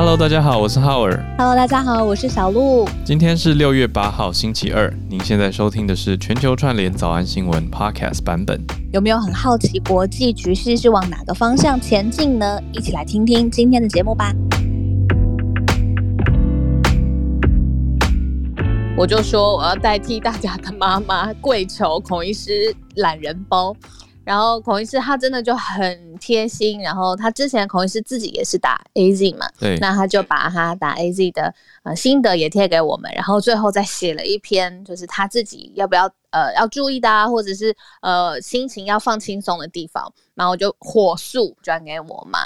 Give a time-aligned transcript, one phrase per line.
[0.00, 1.22] Hello，大家好，我是浩尔。
[1.36, 2.88] Hello，大家好，我是小鹿。
[3.04, 4.90] 今天是六月八号，星期二。
[5.10, 8.58] 您现在收听的是全球串联早安新闻 Podcast 版本。
[8.94, 12.58] 有没有很好奇国际局势是往哪个方向前进呢？
[12.72, 14.32] 一起来听听今天的节目吧。
[18.96, 23.76] 我就说我要代替大家的妈妈跪求孔医师懒人包。
[24.30, 42.38] 然后孔医师他真的就很贴心，然后他之前孔医师自己也是打 AZ 嘛，对，那他就把他打 AZ 的呃心得也贴给我们，然后最后再写了一篇，就是他自己要不要呃要注意的啊，或者是呃心情要放轻松的地方，然后我就火速转给我妈。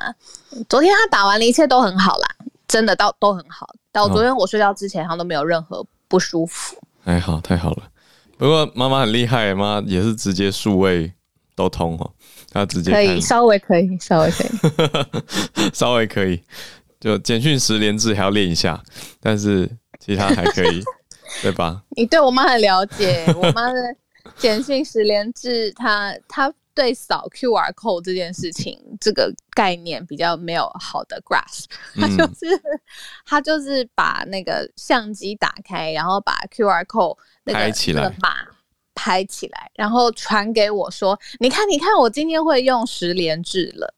[0.70, 2.26] 昨天他打完了，一切都很好啦，
[2.66, 6.78] 真的到都很好，到昨天我睡觉之前他都没有任何不舒服。
[7.04, 7.82] 还好，太好了。
[8.38, 11.12] 不过妈妈很厉害，妈也是直接数位。
[11.54, 12.12] 都通哦，
[12.52, 14.50] 他直接可以稍微可以稍微可以
[15.72, 16.42] 稍微可以，
[17.00, 18.82] 就简讯十连制还要练一下，
[19.20, 19.70] 但是
[20.00, 20.82] 其他还可以，
[21.42, 21.82] 对吧？
[21.96, 23.78] 你对我妈很了解， 我妈的
[24.36, 32.60] 简讯十连制，她她对扫 QR code 这件事情这个概念比较没有好的 grasp，她就是
[33.24, 38.12] 她、嗯、就是把那个相机打开，然后把 QR code 那个拍起来。
[38.94, 43.94] 拍起来，然后传给我说：“你看，你看，我今天会用十连制了。”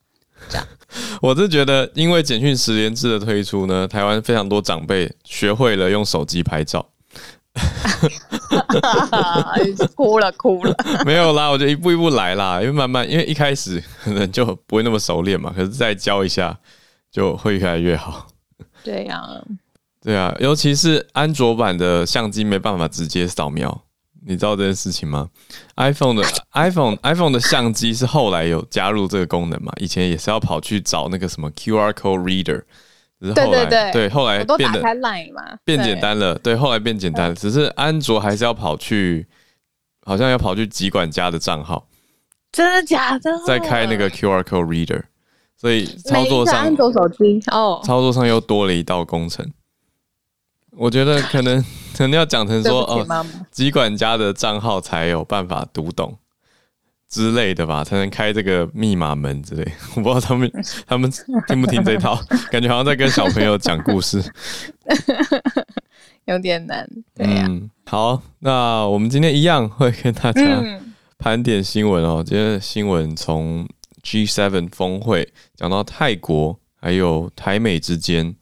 [0.49, 0.67] 这样，
[1.21, 6.89] 我是觉得，因为简讯十连制的推出呢，台湾非常多长辈学会了用手机拍照。
[9.95, 16.55] 哭 了哭了， 没有啦，我就一步一步来啦，因为慢慢，因为一开始可能就不会那么熟练嘛，可是再教一下
[17.11, 18.27] 就会越来越好。
[18.83, 19.41] 对呀、啊，
[20.03, 23.83] 对啊，尤其是安卓版的相机没办法直接扫描。
[24.27, 25.29] 你知道这件事情吗
[25.77, 29.71] ？iPhone 的 iPhone iPhone 的相机是后来有加入这个功能嘛？
[29.77, 32.61] 以前也是要跑去找那个什么 QR code reader，
[33.21, 34.81] 只是后来对，对，对，对后来变得
[35.63, 36.35] 变简单了。
[36.39, 39.25] 对，后来变简单了，只是安卓还是要跑去，
[40.05, 41.87] 好像要跑去集管家的账号，
[42.51, 43.31] 真的假的？
[43.45, 45.03] 再开那个 QR code reader，
[45.55, 49.49] 所以操作上安卓手机哦，操作上又多了一道工程。
[50.71, 51.63] 我觉得可能
[51.97, 56.15] 可能要讲成说哦，疾管家的账号才有办法读懂
[57.09, 59.63] 之类的吧，才能开这个密码门之类。
[59.95, 60.51] 我不知道他们
[60.85, 61.11] 他们
[61.47, 62.15] 听不听这套，
[62.51, 64.23] 感觉好像在跟小朋友讲故事，
[66.25, 66.87] 有点难。
[67.15, 70.41] 对呀、啊嗯，好，那我们今天一样会跟大家
[71.17, 72.23] 盘点新闻哦。
[72.23, 73.67] 今天的新闻从
[74.03, 78.35] G7 峰会讲到泰国，还有台美之间。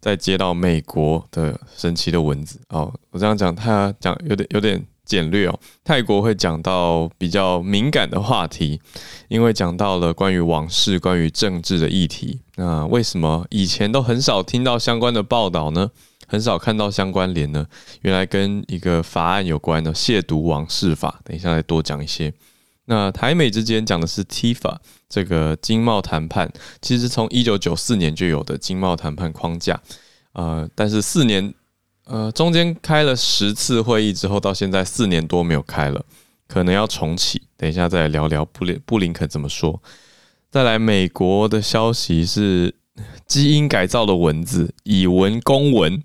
[0.00, 5.60] 再接到美国的神奇的蚊子哦，我这样讲，他讲有点有点简略哦。
[5.84, 8.80] 泰国会讲到比较敏感的话题，
[9.28, 12.40] 因为讲到了关于往事、关于政治的议题。
[12.56, 15.90] 那为什么以前都很少听到相关的报道呢？
[16.30, 17.66] 很少看到相关联呢？
[18.02, 21.20] 原来跟一个法案有关的亵渎往事法。
[21.24, 22.32] 等一下再多讲一些。
[22.90, 24.78] 那台美之间讲的是 TIFA
[25.10, 26.50] 这个经贸谈判，
[26.80, 29.78] 其实从一九九四年就有的经贸谈判框架，
[30.32, 31.52] 呃，但是四年，
[32.06, 36.02] 呃，中间开了十次会议之后，到现在四年多没有开了，
[36.46, 37.42] 可能要重启。
[37.58, 39.82] 等一下再聊聊布林布林肯怎么说。
[40.50, 42.74] 再来，美国的消息是
[43.26, 46.02] 基因改造的蚊子以文攻文。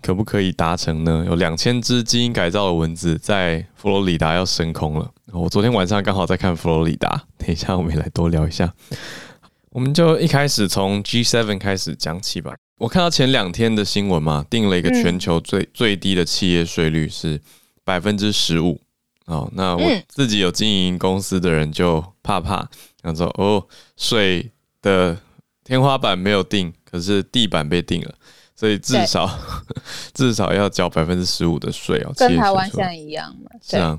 [0.00, 1.24] 可不可以达成呢？
[1.26, 5.10] 有两千只基因改造的蚊子在佛罗里达要升空了。
[5.32, 8.72] 我昨天晚上刚好在看佛罗里达， 等一下我们也来多聊一下。
[9.70, 12.54] 我们就一开始从 G7 开始讲起吧。
[12.78, 17.40] 我看到前两天的新闻嘛，定了一个全球最、嗯、最低的企业税率是
[17.84, 18.80] 百分之十五。
[19.26, 22.66] 哦，那我自己有经营公司的人就怕怕，
[23.02, 23.66] 想说哦，
[23.96, 24.50] 税
[24.80, 25.18] 的
[25.64, 28.14] 天花板没有定，可是地板被定了。
[28.58, 29.30] 所以至少
[30.12, 33.48] 至少要交百分之十五的税哦，跟台湾现在一样嘛。
[33.62, 33.96] 是啊，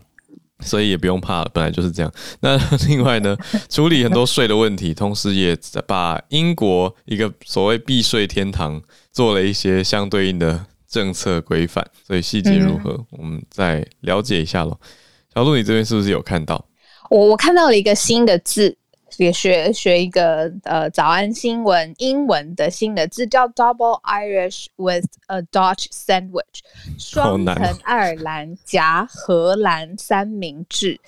[0.59, 2.11] 所以也不用怕了，本来就是这样。
[2.41, 2.59] 那
[2.89, 3.37] 另外呢，
[3.69, 5.57] 处理很多税的问题，同时也
[5.87, 8.81] 把英国一个所谓避税天堂
[9.13, 11.89] 做了一些相对应的政策规范。
[12.05, 14.77] 所以细节如何，嗯、我们再了解一下喽。
[15.33, 16.65] 小鹿，你这边是不是有看到？
[17.09, 18.75] 我我看到了一个新的字。
[19.19, 26.61] 也学学一个呃早安新闻英文的新的字叫 Double Irish with a Dutch Sandwich，
[26.97, 30.99] 双层爱尔兰夹荷兰三明治。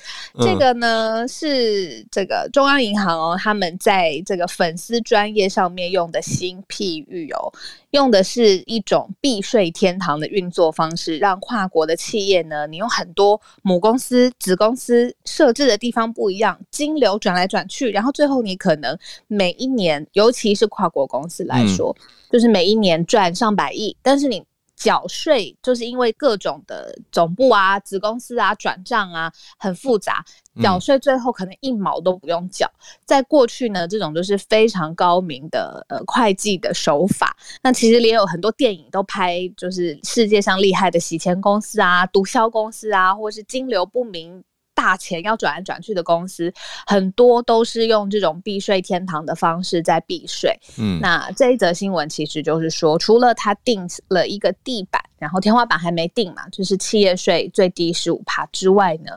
[0.42, 7.52] 这个呢是这个中央银行哦，他们在这个粉丝专业上面用的新譬喻哦。
[7.92, 24.44] 用的是一种避税天堂的运作方式，让跨国的企业呢，你用很多母公司、子公司设置的地方不一样，金流转来转去，然后最后你可能每一年，尤其是跨国公司来说，嗯、就是每一年赚上百亿，但是你。
[24.74, 30.26] 缴税就是因为各种的总部啊、子公司啊、转账啊很复杂，
[30.60, 32.66] 缴税最后可能一毛都不用缴。
[32.66, 37.38] 嗯、在过去呢，这种就是非常高明的呃会计的手法。
[37.62, 44.44] 那其实也有很多电影都拍，就是世界上厉害的洗钱公司啊、毒枭公司啊，或是金流不明。
[44.82, 46.52] 大钱要转来转去的公司，
[46.88, 50.60] 很多都是用这种避税天堂的方式在避税。
[50.80, 59.12] 嗯，那这一则新闻其实就是说，除了他定了一个地板，然后天花板还没定嘛，就是企业税最低十五趴之外呢，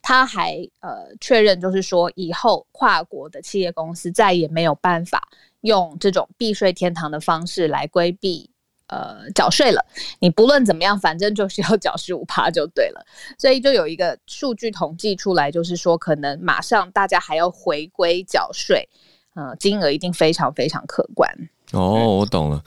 [0.00, 5.28] 他还呃确认，就是说以后跨国的企业公司再也没有办法
[5.60, 8.49] 用这种避税天堂的方式来规避。
[8.90, 9.80] 呃，缴税了，
[10.18, 13.06] 你不论怎么样，反正就是要缴十五趴就对了。
[13.38, 18.88] 所以就有一个数据统计出来，就是说可能马上大家还要回归缴税，
[19.34, 21.32] 呃，金额一定非常非常可观。
[21.70, 22.60] 哦，我懂了。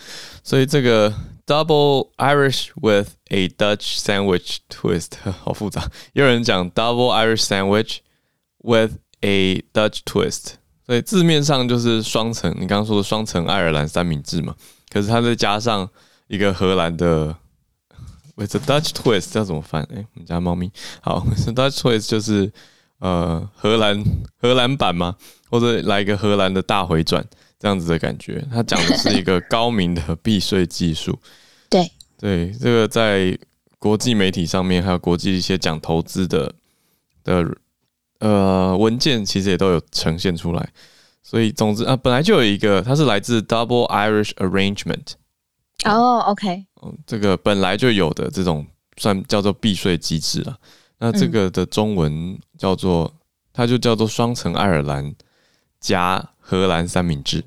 [0.46, 1.14] 所以这个
[1.46, 5.92] double Irish with a Dutch sandwich twist 好复杂。
[6.14, 7.98] 有人讲 double Irish sandwich
[8.60, 10.54] with a Dutch twist，
[10.86, 14.56] 所以字面上就是双层，你刚刚说的双层爱尔兰三明治嘛。
[14.90, 15.90] 可是它再加上。
[16.28, 17.36] 一个荷兰的
[18.36, 19.84] ，with a Dutch twist 叫怎么翻？
[19.92, 20.72] 哎、欸，我们家猫咪
[21.02, 22.52] 好，with a Dutch twist 就是
[23.00, 24.04] 呃荷兰
[24.38, 25.16] 荷兰版吗？
[25.50, 27.24] 或者来一个荷兰的大回转
[27.60, 28.44] 这样子的感觉。
[28.52, 31.20] 它讲的是一个高明的避税技术。
[31.70, 33.38] 对对，这个在
[33.78, 36.54] 国际媒体上面，还有国际一些讲投资的
[37.24, 37.46] 的
[38.20, 40.70] 呃文件，其实也都有呈现出来。
[41.22, 45.14] 所以总之啊，本来就有一个，它是来自 Double Irish Arrangement。
[45.86, 48.66] 哦、oh，OK，嗯，这个本来就有的这种
[48.98, 50.58] 算叫做避税机制了。
[50.98, 53.14] 那这个的中文叫做，嗯、
[53.54, 55.14] 它就叫做双层爱尔兰
[55.80, 57.44] 加荷兰三明治。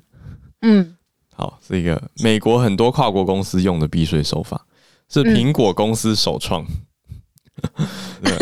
[0.61, 0.95] 嗯，
[1.35, 4.65] 好，是一个美国很多跨国公司用的避税手法，
[5.09, 6.63] 是苹果公司首创。
[6.63, 6.86] 嗯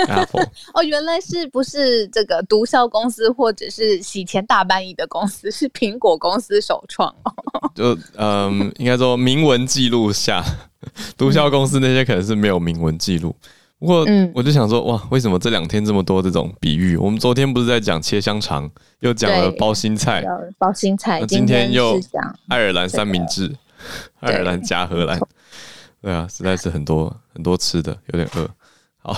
[0.08, 7.34] Apple 哦，原来是不是这个毒枭公司或者是洗钱大搬运的公司，是苹果公司首创哦。
[7.76, 10.44] 就嗯，应该说明文记录下，
[11.18, 13.36] 毒枭公司那些可能是没有明文记录。
[13.78, 16.96] 不过，我就想说，哇，为什么这两天这么多这种比喻？
[16.96, 18.70] 我们昨天不是在讲切香肠，
[19.00, 20.24] 又讲了包心菜，
[20.58, 21.24] 包心菜。
[21.26, 23.54] 今天又讲爱尔兰三明治，
[24.22, 25.20] 爱尔兰加荷兰。
[26.02, 28.50] 对啊，实在是很多很多吃的，有点饿。
[29.06, 29.16] 好，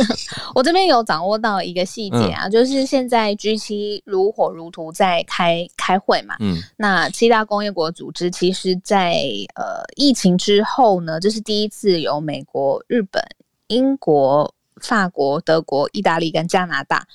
[0.54, 6.34] 我这边有掌握到一个细节啊，嗯、就是现在 G7 如火如荼在开开会嘛。
[6.40, 9.20] 嗯，那七大工业国组织其实在
[9.54, 13.22] 呃疫情之后呢，这是第一次有美国、日本、
[13.66, 17.06] 英国、法国、德国、意大利跟加拿大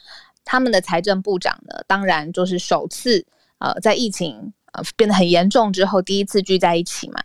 [0.45, 3.25] 他们的财政部长呢，当然就是首次
[3.57, 7.19] 呃在疫情呃变得很严重之后，第一次聚在一起嘛。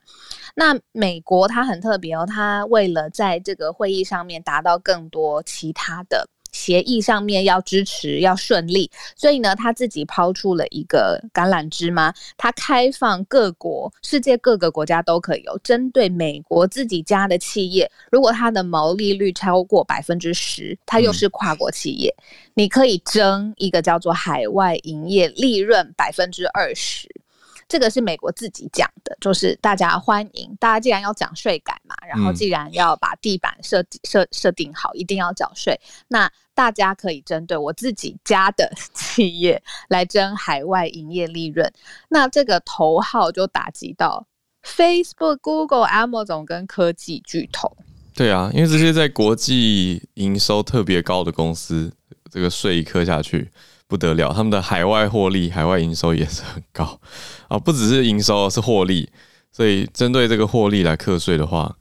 [0.59, 22.25] 那美国它很特别哦，它为了在这个会议上面达到更多其他的协议上面要支持要顺利，所以呢，他自己抛出了一个橄榄枝嘛，他开放各国世界各个国家都可以有针对美国自己家的企业，如果它的毛利率超过百分之十，它又是跨国企业，嗯、
[22.55, 27.09] 你可以征一个叫做海外营业利润百分之二十。
[27.69, 41.71] 这个是美国自己讲的，就是大家欢迎，大家既然要讲税改嘛，然后既然要把地板设设设定好，一定要缴税，那大家可以针对我自己家的 企业来征海外营业利润，
[42.09, 44.27] 那这个头号就打击到
[44.65, 47.77] Facebook、Google、Amazon 跟科技巨头。
[48.15, 51.93] 对啊，因为这些在国际营收特别高的公司，
[52.31, 53.51] 这个税一磕下去。
[53.89, 57.01] 不得了，他们的海外获利、海外营收也是很高
[57.49, 59.09] 啊，不只是营收，是获利。
[59.51, 61.75] 所以针对这个获利来课税的话，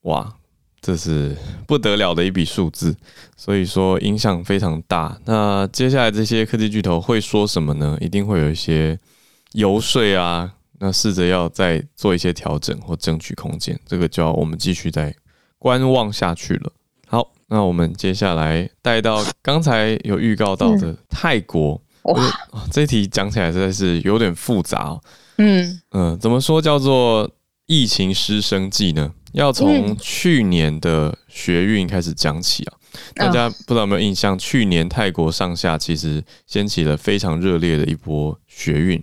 [0.00, 0.34] 哇，
[0.80, 1.36] 这是
[1.68, 2.96] 不得了的一笔数字。
[3.36, 5.16] 所以说影响非常大。
[5.26, 7.98] 那接下来这些科技巨头会说什么呢？
[8.00, 8.98] 一定会有一些
[9.52, 13.78] 游说啊，那试着要再做一些调整或争取空间。
[13.86, 15.14] 这个就要我们继续再
[15.58, 16.72] 观望下去了。
[17.52, 25.00] 那我们接下来带到刚才有预告到的泰国，嗯、哇，这题讲起来实在是有点复杂哦。
[25.36, 27.30] 嗯嗯，怎么说叫做
[27.66, 29.12] 疫情师生记呢？
[29.32, 32.72] 要从去年的学运开始讲起啊。
[33.14, 34.38] 大家不知道有没有印象？
[34.38, 39.02] 去年泰国上下其实掀起了非常热烈的一波学运。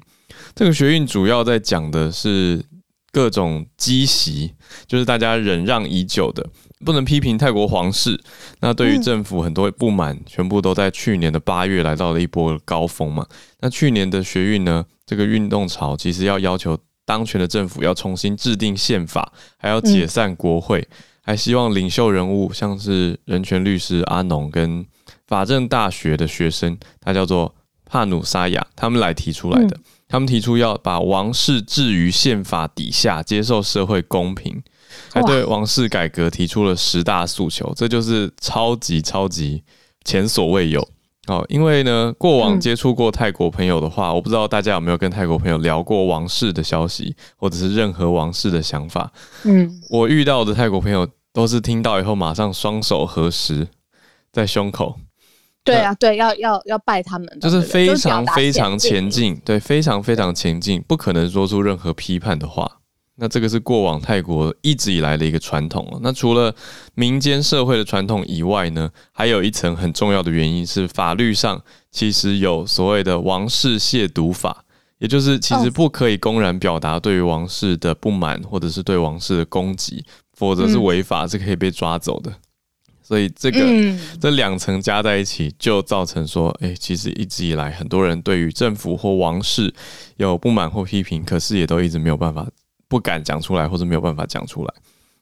[0.56, 2.64] 这个学运主要在讲的是
[3.12, 4.54] 各种积习，
[4.88, 6.44] 就是大家忍让已久的。
[6.84, 8.20] 不能批评泰国皇室。
[8.60, 13.26] 那对于政府很多不满，嗯、全部都在去年的八月来到了一波高峰嘛。
[13.60, 24.86] 那去年的学运呢，这个运动潮其实要要求当权的政府要重新制定宪法，还要解散国会，嗯、还希望领袖人物像是人权律师阿农跟
[25.28, 27.54] 法政大学的学生，他叫做
[27.86, 29.76] 帕努沙雅，他们来提出来的。
[29.76, 34.60] 嗯他们提出要把王室置于宪法底下，接受社会公平，
[35.14, 39.64] 还对王室改革提出了十大诉求，这就是超级超级
[40.04, 40.82] 前所未有
[41.28, 41.46] 哦。
[41.50, 49.12] 因为呢，过往接触过泰国朋友的话，我不知道大家有没有跟泰国朋友聊过王室的消息，或者是任何王室的想法。
[49.44, 53.68] 嗯，我遇到的泰国朋友都是听到以后马上双手合十
[54.32, 54.96] 在胸口。
[55.62, 62.79] 对啊，对，要要要拜他们，就是非常非常前进，对，非常非常前进，不可能说出任何批判的话。
[63.20, 66.00] 那这个是过往泰国一直以来的一个传统了。
[66.02, 66.56] 那除了
[66.96, 71.62] 民间社会的传统以外呢，还有一层很重要的原因是法律上
[71.92, 74.64] 其实有所谓的王室亵渎法，
[75.00, 82.34] 也就是其实不可以公然表达对于王室的不满或者是对王室的攻击，否则是违法，是可以被抓走的。
[83.02, 89.74] 所以这个、嗯、这两层加在一起，就造成说，哎、欸，其实一直以来很多人对于政府或王室
[90.18, 92.48] 有不满或批评，可是也都一直没有办法、
[92.90, 94.74] 不敢讲出来，或者没有办法讲出来。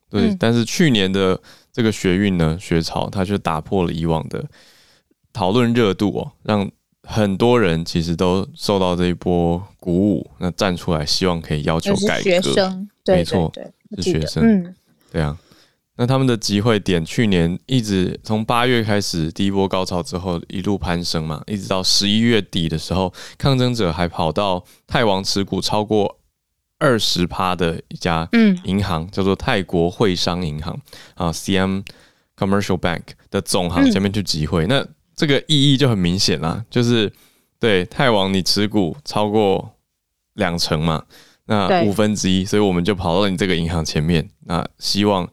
[0.09, 1.39] 对，嗯、但是去年的
[1.71, 4.43] 这个学运呢，学潮，它就打破了以往的
[5.33, 6.67] 讨论热度哦，让
[7.03, 12.23] 很多人其实都受到这一波鼓舞，那站出来希望可以要求改革。
[12.23, 13.51] 学生，没错，
[13.97, 14.75] 是学生，嗯，
[15.11, 15.37] 对啊。
[15.99, 26.19] 那他们的集会点去年一直从八月开始第一波高潮之后一路攀升嘛，一直到十一月底的时候，抗争者还跑到泰王持股超过
[26.79, 28.27] 二十趴的一家
[28.63, 30.79] 银行，嗯、叫做泰国汇商银行
[31.15, 31.85] 啊 （Siam
[32.37, 34.65] Commercial Bank） 的总行前面去集会。
[34.65, 37.11] 嗯、那这个意义就很明显啦，就是
[37.59, 39.73] 对泰王你持股超过
[40.33, 41.03] 两成嘛，
[41.45, 45.27] 那五分之一，所以我们就跑到你这个银行前面，那希望。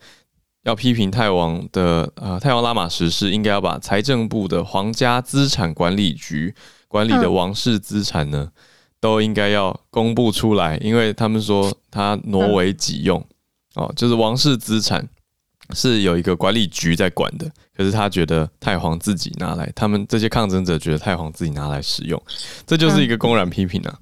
[0.65, 6.55] 要批评泰王的呃，泰王拉玛十世应该要把财政部的皇家资产管理局
[6.89, 8.51] 管理的王室资产呢，
[9.05, 13.23] 都应该要公布出来，因为他们说他挪为己用
[13.75, 15.07] 哦，就是王室资产
[15.75, 17.47] 是有一个管理局在管的，
[17.77, 22.19] 可是他觉得太皇自己拿来，他们这些抗争者觉得太皇自己拿来使用，
[22.67, 23.95] 这就是一个公然批评啊。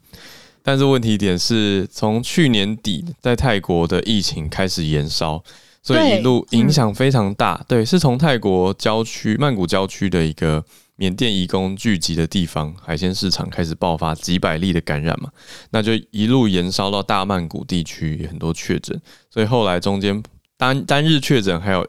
[0.62, 5.42] 但是问题点是从去年底在泰国的疫情开始延烧。
[5.84, 10.64] 所以一路影响非常大，对，是从泰国郊区曼谷郊区的一个
[10.96, 15.30] 缅甸移工聚集的地方，海鲜市场开始爆发几百例的感染嘛，
[15.70, 20.22] 那就一路延烧到大曼谷地区，也很多确诊，所以后来中间
[20.56, 21.86] 单单日确诊还有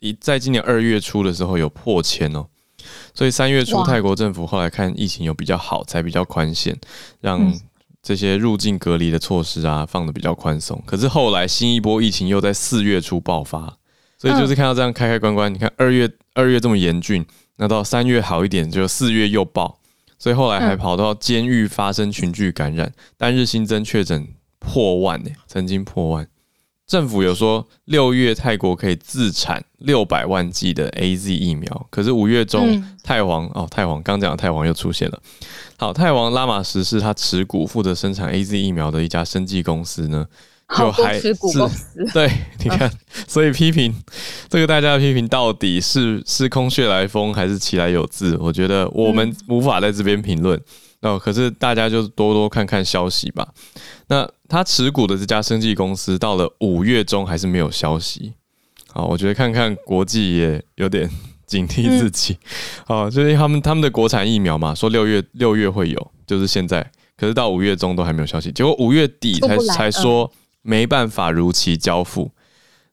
[0.00, 2.46] 一在今年二月初的时候有破千哦，
[3.14, 6.76] 所以三月初泰国政府后来看疫情有比较好，才比较宽限，
[7.20, 7.40] 让。
[7.40, 7.60] 嗯
[8.06, 10.78] 这些入境隔离的措施啊，放的比较宽松。
[10.84, 13.78] 可是后来新一波疫情又在四月初爆发，
[14.18, 15.50] 所以就是看到这样开开关关。
[15.50, 17.24] 你看二月二月这么严峻，
[17.56, 19.78] 那到三月好一点，就四月又爆，
[20.18, 24.26] 所以后来还跑到监狱发生群聚感染，单日新增确诊
[24.58, 26.26] 破万呢，曾经破万。
[26.86, 35.18] 政府有说六月泰国可以自产六百万剂的 AZ 疫苗，可是五月中泰皇哦，泰皇刚讲的泰皇又出现了。
[35.78, 40.26] 好，泰王拉玛什是他持股负责生产 AZ 疫苗的一家生技公司呢，
[40.76, 41.34] 就还是
[42.12, 42.30] 对，
[42.60, 42.90] 你看，
[43.28, 43.94] 所以批评
[44.48, 48.36] 这个大家的批评到底是是空穴来风还是其来有自？
[48.38, 50.60] 我觉得我们无法在这边评论。
[51.00, 53.46] 哦，可是大家就多多看看消息吧。
[54.08, 58.32] 那他持股的这家生技公司到了五月中还是没有消息。
[58.90, 61.10] 好，我觉得看看国际也有点。
[61.46, 62.38] 警惕自己，
[62.86, 66.82] 哦，就是他们他们的国产疫苗嘛，说六月六月会有，就是现在，
[67.18, 70.28] 可是到五月中都还没有消息，结果五月底才才说
[70.64, 72.32] 没办法如期交付。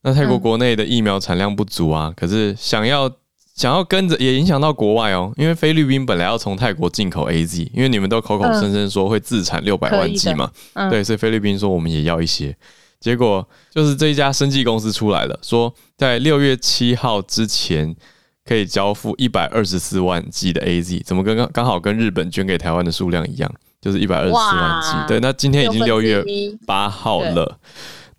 [0.03, 3.11] 那泰国国内的疫苗产量不足啊，可是想要
[3.55, 10.51] 想要跟着也影响到国外哦，因为菲律宾本来要从泰国进口 AZ，因为你们都口口声声说会自产六百万剂嘛，
[10.91, 12.55] 对，所以菲律宾说我们也要一些，
[12.99, 17.95] 结果就是这一家生技公司出来了，说在六月七号之前。
[18.43, 25.07] 可以交付一百二十四万剂的 AZ，怎么跟刚刚好跟日本捐给台湾的数量一样，就是一百二十四万剂。
[25.07, 26.23] 对，那今天已经六月
[26.65, 27.57] 八号了，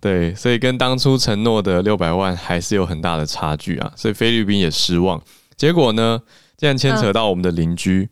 [0.01, 5.23] 对，所以跟当初承诺的六百万还是有很大的差距啊，所以菲律宾也失望。
[5.57, 6.21] 结果呢，
[6.57, 8.09] 竟然牵扯到我们的邻居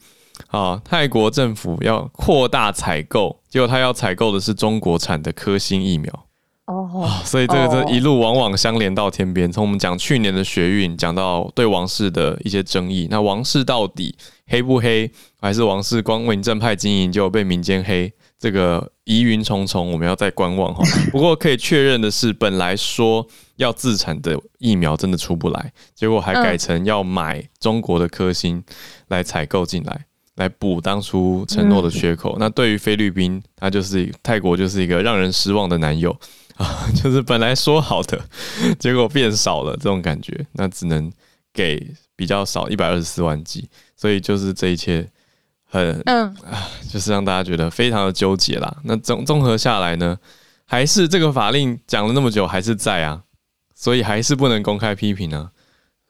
[0.48, 6.26] 啊，泰国政府要扩大采购，结果他要采购的是中国产的科兴疫苗。
[6.66, 9.50] 哦，哦，所以这个这一路往往相连到天边。
[9.50, 14.14] 从我们讲去年的学运，讲到对王室的一些争议，那王室到底
[14.50, 18.12] 黑不黑，还是王室光明正派经营就被民间黑？
[18.36, 20.82] 这个疑云重重，我们要再观望哈。
[21.12, 23.24] 不过可以确认的是，本来说
[23.56, 28.62] 要自产的疫苗真的出不来，结果还改成要买中国的科兴
[29.08, 30.06] 来采购进来。
[30.36, 32.32] 来补当初承诺的缺口。
[32.36, 36.10] 嗯、那对于菲律宾，他就是泰国，就是一个让人失望的男友
[36.56, 38.18] 啊， 就是本来说好的，
[38.78, 40.46] 结果变少了这种感觉。
[40.52, 41.12] 那只能
[41.52, 43.68] 给比较少一百二十四万剂，
[44.00, 45.06] 所以就是这一切
[45.66, 48.74] 很嗯啊， 就是让大家觉得非常的纠结啦。
[48.84, 50.16] 那综综合下来呢，
[50.64, 53.22] 还是这个法令讲了那么久还是在啊，
[53.74, 55.50] 所以还是不能公开批评啊。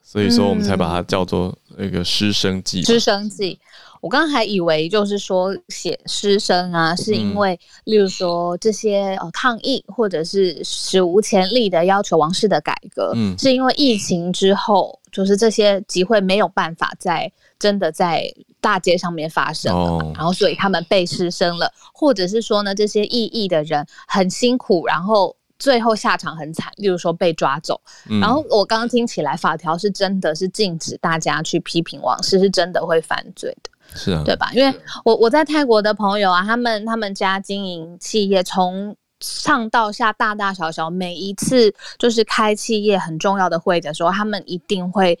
[0.01, 2.81] 所以说我们才把它叫做那个师生记。
[2.83, 3.59] 师生记。
[3.99, 27.79] 我刚刚还以为就是说写师生啊，是因为例如说这些呃抗议或者是史无前例的要求王室的改革，嗯，是因为疫情之后，就是这些集会没有办法在真的在大街上面发生了，哦，然后所以他们被失声了，或者是说呢，这些异议的人很辛苦，然后最后下场很惨，例如说被抓走。
[28.09, 33.69] 嗯，然后我刚刚听起来法条是真的是禁止大家去批评王室，是真的会犯罪的。
[33.93, 34.49] 是啊，对吧？
[34.53, 45.17] 因为我我在泰国的朋友啊，他们他们家经营企业，从上到下大大小小，每一次就是开企业很重要的会的时候，他们一定会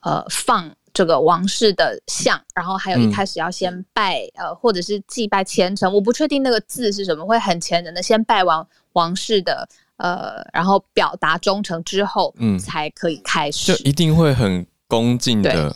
[0.00, 15.74] 呃放这个王室的像，然后还有一开始要先拜、嗯、呃或者是祭拜虔诚，我不确定那个字是什么，会很虔诚的先拜完王室的呃，然后表达忠诚之后，嗯，才可以开始，就一定会很恭敬的。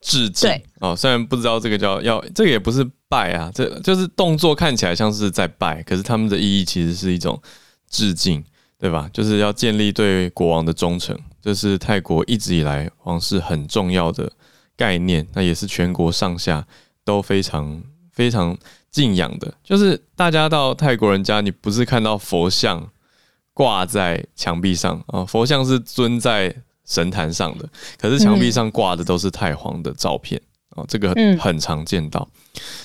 [0.00, 0.48] 致敬。
[0.78, 7.40] 哦，虽然不知道这个叫要，这个也不是拜啊，这就是动作看起来像是在拜，可是他们的意义其实是一种
[7.88, 8.44] 致敬，
[8.78, 9.08] 对吧？
[9.12, 14.30] 就是要建立对国王的忠诚，这是泰国一直以来皇室很重要的
[14.76, 16.66] 概念，那也是全国上下
[17.04, 18.56] 都非常非常
[18.90, 19.52] 敬仰的。
[19.64, 22.90] 就是大家到泰国人家，你不是看到佛像
[23.52, 26.54] 挂在墙壁上啊，佛像是尊在。
[26.88, 27.68] 神坛上的，
[28.00, 30.40] 可是墙壁上挂的都是太皇的照片
[30.70, 32.26] 哦，这个很常见到，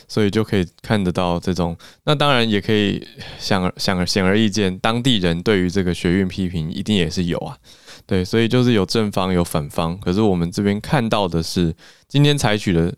[0.07, 1.77] 所以就可以看得到这种。
[2.05, 3.05] 那当然也可以
[3.39, 7.57] 想想显而易见，当地人对于这个学运批评一定也是有啊，
[8.05, 9.97] 对，所以就是有正方有反方。
[9.99, 11.75] 可是我们这边看到的是，
[12.07, 12.93] 今天采取的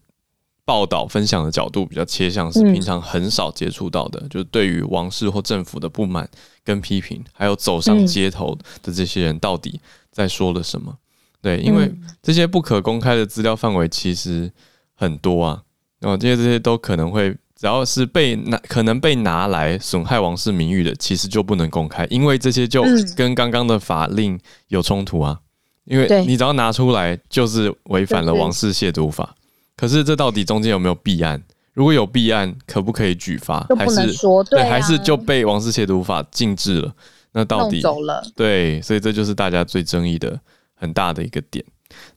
[0.65, 6.29] 报道分享的角度比较切向是平常很少接触到的，就是对于王室或政府的不满
[6.63, 9.79] 跟批评，还有走上街头的这些人到底。
[10.15, 10.97] 在说了什么？
[11.41, 14.49] 对，因为这些不可公开的资料范围其实
[14.93, 15.61] 很多啊，
[15.99, 22.83] 然后这些这些都可能会，只要是被拿可能被拿来损害王室名誉的，其实就不能公开，因为这些就
[23.15, 25.39] 跟刚刚的法令有冲突啊。
[25.85, 29.35] 因为你只要拿出来，就是违反了王室亵渎法。
[29.77, 31.43] 可是这到底中间有没有弊案？
[31.73, 33.59] 如果有弊案，可不可以举发？
[33.77, 34.11] 还是
[34.49, 36.91] 对，还是就被王室亵渎法禁制了？
[37.33, 40.39] 那到底走了对，所以这就是大家最争议的
[40.73, 41.63] 很大的一个点。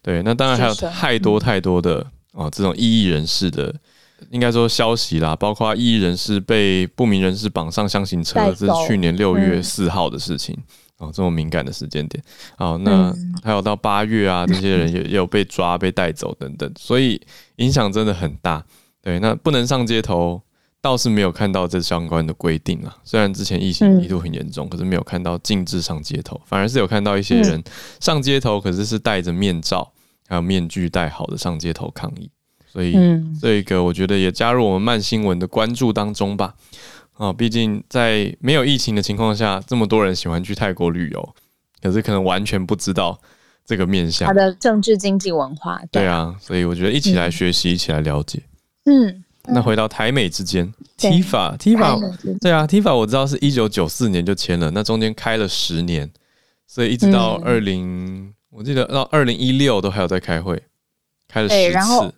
[0.00, 2.06] 对，那当然还有太多太多的
[2.38, 3.74] 哦，这种异议人士的，
[4.30, 10.56] 应该说消息啦，包括异议人士被不明人士绑上箱型车，这是去年六月四号的事情
[10.98, 12.22] 哦，这么敏感的时间点。
[12.58, 17.20] 哦，那还有到八月啊，这些人也 也有被抓、被带走等等，所以
[17.56, 18.64] 影响真的很大。
[19.02, 20.40] 对，那不能上街头。
[20.80, 27.60] 倒是没有看到这相关的规定啊，虽然之前疫情一度很严重，嗯，可是没有看到禁止上街头，反而是有看到一些人
[27.98, 29.92] 上街头，可是是戴着面罩，
[30.28, 32.30] 还有面具戴好的上街头抗议。
[32.70, 32.94] 所以
[33.40, 36.54] 这个我觉得也加入我们慢新闻的关注当中吧。
[37.14, 41.34] 啊，毕竟在没有疫情的情况下，这么多人喜欢去泰国旅游，
[41.82, 43.18] 可是可能完全不知道
[43.64, 45.80] 这个面向，它的政治经济文化。
[45.90, 48.42] 对啊，所以我觉得一起来学习，一起来了解。
[48.84, 49.24] 嗯。
[49.50, 56.10] 那回到台美之间，TIFA，TIFA，对啊，TIFA 我知道是一九九四年就签了，那中间开了十年，
[56.66, 60.60] 所以一直到二零、嗯，我记得到二零一六都还有在开会，
[61.28, 61.70] 开了十次。
[61.70, 62.12] 然后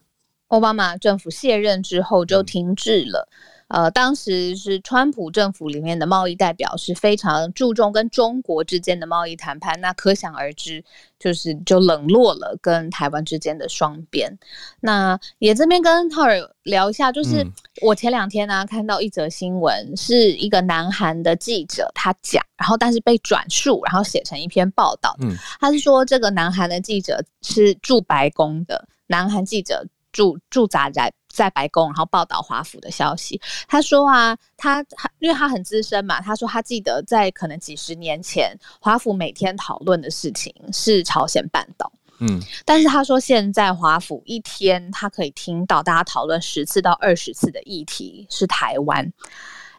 [0.46, 3.29] 奥巴马政府卸任之后就停滞了。
[3.31, 3.37] 嗯
[3.70, 10.85] 呃，当时是川普政府里面的贸易代表是非常注重跟中国之间的贸易谈判，那可想而知，
[11.18, 14.37] 就是就冷落了跟台湾之间的双边。
[14.80, 17.46] 那也这边跟浩尔聊一下，就是
[17.80, 25.16] 我前两天呢、啊、看到一则新闻，是一个南韩的记者他讲，然后但是被转述，然后写成一篇报道。
[25.22, 29.87] 嗯，他是说这个南韩的记者是驻白宫的南韩记者。
[30.12, 33.40] 驻驻扎在在白宫，然后报道华府的消息。
[33.69, 41.90] 他说啊，他他因为他很资深嘛，他说他记得在可能几十年前，华府每天讨论的事情是朝鲜半岛。
[42.19, 49.11] 嗯，但是他说现在华府一天他可以听到大家讨论十次到二十次的议题是台湾。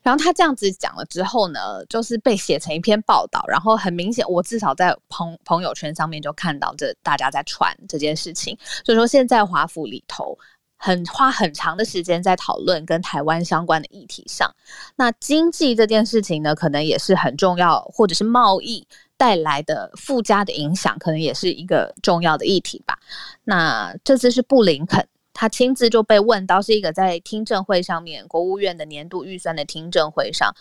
[0.02, 10.36] 然后他这样子讲了之后呢，就是被写成一篇报道，然后很明显，我至少在朋朋友圈上面就看到这大家在传这件事情，所以说现在华府里头。
[10.84, 14.52] 很花很长的时间在讨论跟台湾相关的议题上，
[14.96, 22.98] 那经济这件事情呢，可能也是很重要，或者是贸易带来的附加的影响，可能也是一个重要的议题吧。
[23.44, 30.52] 那这次是布林肯，他亲自就被问到，是一个在听证会上面，国务院的年度预算的听证会上。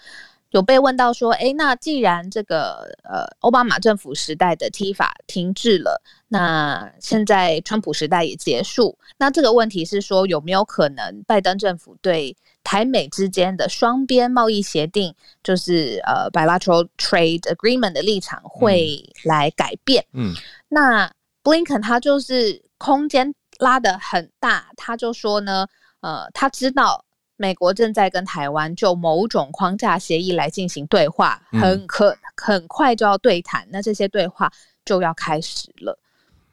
[0.50, 20.04] 有被问到说，哎，那既然这个呃奥巴马政府时代的 TIFA 停滞了，那现在川普时代也结束，那这个问题是说有没有可能拜登政府对台美之间的双边贸易协定，就是呃 bilateral trade agreement 的立场会来改变？
[20.12, 20.34] 嗯，
[20.68, 25.68] 那布林肯他就是空间拉得很大，他就说呢，
[26.00, 27.04] 呃，他知道。
[27.40, 34.52] 美国正在跟台湾就某种框架协议来进行对话，很可很快就要对谈，那这些对话
[34.84, 35.98] 就要开始了。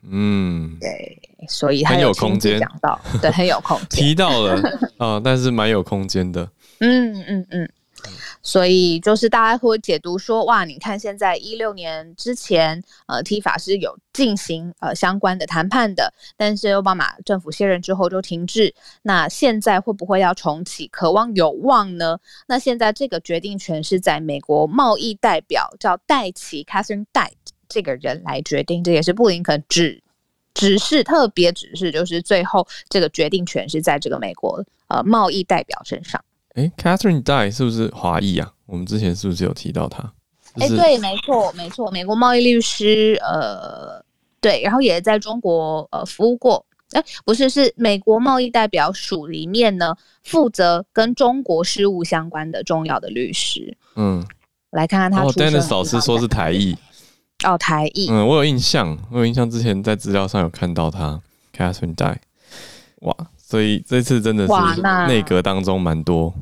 [0.10, 1.20] 嗯，对，
[1.50, 4.62] 所以很有空间讲到，对，很有空间 提到了
[4.98, 6.50] 啊，但是蛮有空间的。
[6.80, 7.70] 嗯嗯嗯。
[8.42, 18.74] 所以就是大家会解读说，哇，你看现在一六年之前，呃，T 法是有进行呃相关的谈判的，但是奥巴马政府卸任之后就停滞。
[19.02, 20.88] 那现在会不会要重启？
[20.88, 22.18] 渴望有望呢？
[22.48, 27.34] 那现在这个决定权是在美国贸易代表叫戴琪 Catherine 戴
[27.68, 30.02] 这个人来决定，这也是布林肯指
[30.54, 36.24] 指示特别指示，就是最后这个决定权是在这个美国呃贸易代表身上。
[36.58, 38.52] 哎，Catherine Dai 是不是华裔啊？
[38.66, 40.12] 我们之前是不是有提到他？
[40.56, 44.04] 哎、就是，对，没错，没错，美国贸易律师，呃，
[44.42, 46.66] 对，然后也在中国呃服务过。
[46.94, 53.78] 哎，不是，是美国贸易代表署里面呢，负责跟中国事务相关的重要的律师。
[53.96, 54.26] 嗯，
[54.72, 55.24] 来看看他。
[55.24, 56.76] 哦，Dennis 老师说是台裔。
[57.44, 58.10] 哦，台裔。
[58.10, 61.22] 嗯，我有印象，我有印象，之前在资料上有看到他
[61.56, 62.16] Catherine Dai。
[63.02, 63.16] 哇。
[63.50, 66.34] 所以这次真的是内阁当中蛮多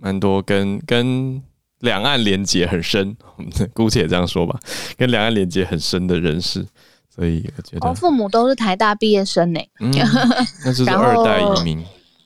[0.00, 1.40] 蛮多跟跟
[1.78, 4.58] 两岸连结很深，我 们姑且这样说吧，
[4.96, 6.66] 跟两岸连结很深的人士，
[7.08, 9.92] 所以我觉得，我父母都是台大毕业生呢，嗯，
[10.66, 11.84] 那就是二代移民，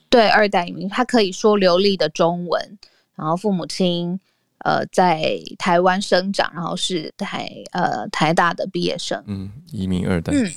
[0.09, 2.79] 对，二代移民，他可以说流利的中文，
[3.15, 4.19] 然后父母亲
[4.65, 10.51] 呃在台湾生长，然后是台呃台大的毕业生，嗯，移民二代，嗯。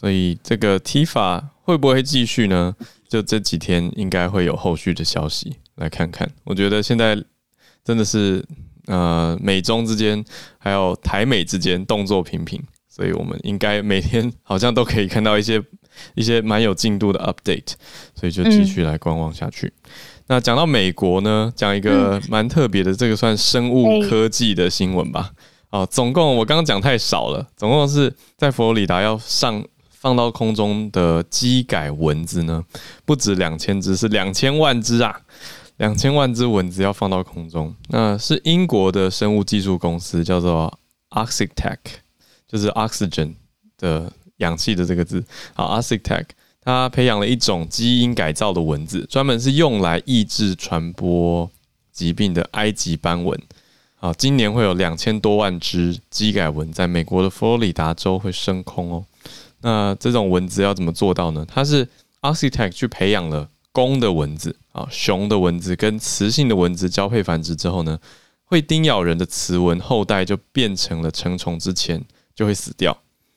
[0.00, 2.74] 所以这个 TIFA 会不会继续呢？
[3.06, 6.26] 就这几天应该会有后续的消息，来看看。
[6.44, 7.22] 我觉得现在
[7.84, 8.42] 真的是
[8.86, 10.24] 呃美中之间
[10.56, 12.58] 还有台美之间动作频频，
[12.88, 15.62] 所以我们应该每天好像都可以看到一些
[16.14, 17.74] 一些蛮有进度的 update，
[18.14, 19.66] 所以就继续来观望下去。
[19.66, 19.90] 嗯、
[20.28, 25.32] 那讲到美国呢，讲一个蛮特别的，这个算生物科技的新闻吧。
[25.68, 29.62] 哦，总共我刚刚讲太少了，总共是在佛罗里达要上。
[30.00, 32.64] 放到空中的基改蚊子呢，
[33.04, 35.20] 不止两千只，是两千万只啊！
[35.76, 40.78] 两千万只蚊子要放到空中，那是英国的生物技术公司叫做
[41.10, 41.76] Oxitec，
[42.48, 43.34] 就是 oxygen
[43.76, 45.22] 的氧气的这个字。
[45.52, 46.24] 好，Oxitec，
[46.62, 51.50] 它培养了一种基因改造的蚊子，专门是用来抑制传播
[51.92, 53.38] 疾病的埃及斑蚊。
[53.96, 59.04] 好，今年会有两千多万只基改蚊在美国的佛罗里达州会升空哦。
[59.62, 61.44] 那这种蚊子要怎么做到呢？
[61.48, 61.86] 它是
[62.22, 67.98] Oxitec 去培养了公的蚊子啊，雄的蚊子跟雌性的蚊子交配繁殖之后呢，
[68.44, 72.02] 会叮咬人的雌蚊后代就变成了成虫之前
[72.34, 72.96] 就会死掉，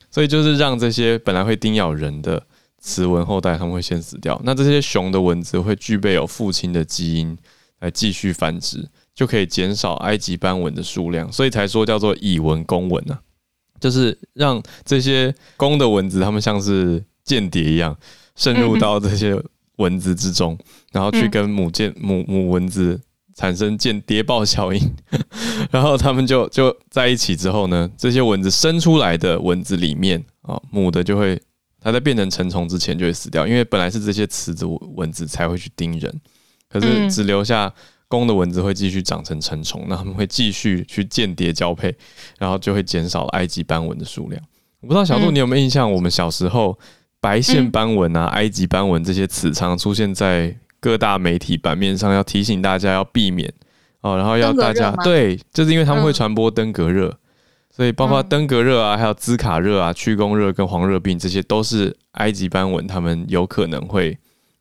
[0.09, 2.41] 所以就是让这些本来会叮咬人的
[2.79, 7.37] 雌蚊后代他们会先死掉，那这些雄的蚊子会具备有父亲的基因
[7.79, 13.21] 来继续繁殖，就可以减少埃及斑蚊的数量，所以才说叫做以蚊攻蚊啊。
[13.83, 17.93] 就是让这些公的蚊子，它们像是间谍一样，
[18.33, 19.37] 渗入到这些
[19.75, 20.57] 蚊子之中，
[20.93, 22.97] 然后去跟母间母母蚊子
[23.35, 24.79] 产生间谍报效应，
[25.69, 31.37] 然后它们就就在一起之后呢，这些蚊子生出来的蚊子里面啊，母的就会
[31.81, 34.65] 它在变成成虫之前就会死掉，因为本来是这些雌的
[34.95, 36.21] 蚊子才会去叮人，
[36.69, 37.73] 可是只留下。
[38.07, 41.95] 公的蚊子会继续长成成虫，那他们会继续去间谍交配，
[42.37, 44.41] 然后就会减少埃及斑蚊的数量。
[44.81, 45.91] 我不知道小杜你有没有印象？
[45.91, 46.77] 我们小时候
[47.21, 53.51] 白线斑纹啊、埃及斑纹这些词常出现在各大媒体版面上，要提醒大家要避免
[54.01, 57.17] 哦，然后要大家对，就是因为他们会传播登革热，
[57.71, 64.17] 所以包括登革热啊，还有兹卡热啊、曲弓热跟黄热病，这些都是埃及斑纹，他们有可能会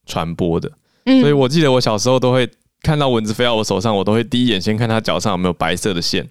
[0.06, 0.70] 传播的。
[1.04, 2.48] 所以我记得我小时候都会
[2.82, 6.28] 看到蚊子飞到我手上，我都会第一眼先看它脚上有没有白色的线。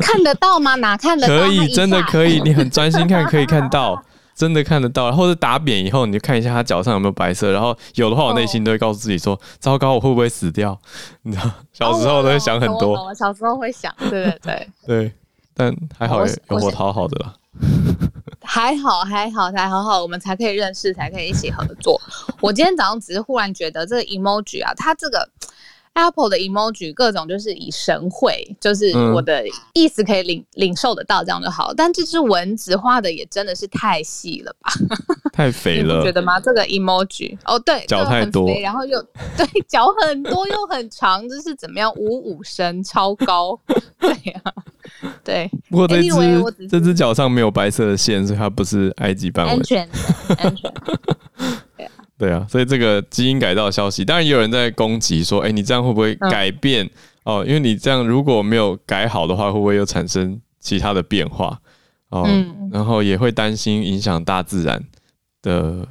[0.00, 0.74] 看得到吗？
[0.76, 1.34] 哪看得到？
[1.34, 2.40] 可以，真的可以。
[2.42, 4.00] 你很专心看，可以看到，
[4.34, 5.12] 真的看得到。
[5.12, 7.52] 或者打扁以后，你就看一下它脚上有没有白色。
[7.52, 10.78] 然后有的话，我内心都会告诉自己说：“糟糕，我会不会死掉？”
[11.22, 13.04] 你知道，小时候都会想很多。
[13.04, 15.12] 我小时候会想，对对对对。
[15.54, 17.34] 但还好有我讨好的啦。
[18.44, 22.00] 还好还好才好好，我们才可以认识，才可以一起合作。
[22.40, 25.28] 我今天早上只是忽然觉得这个 emoji 啊，它这个。
[25.94, 31.72] Apple 的 emoji 各种就是以神会，就是我的意思可以领、嗯、领受得到，这样就好。
[31.74, 34.72] 但这只蚊子画的也真的是太细了吧？
[35.32, 36.40] 太肥了，觉得吗？
[36.40, 39.00] 这个 emoji 哦，对，脚太多，然后又
[39.36, 41.92] 对脚很多又很长，这是怎么样？
[41.96, 43.58] 五五身超高，
[44.00, 44.52] 对呀、啊，
[45.22, 45.50] 对。
[45.70, 49.56] 不过这只、这只脚上没有白色的线，所以它不是埃及斑纹。
[49.56, 50.98] 安全的，安全的。
[52.22, 56.90] 对啊，所以这个基因改造消息，当然也有人在攻击说，哎，你这样会不会改变、嗯、
[57.24, 57.44] 哦？
[57.44, 61.60] 因为你这样如果没有改好的话，会不会又产生其他的变化？
[62.10, 64.80] 哦，嗯、然后也会担心影响大自然
[65.42, 65.84] 的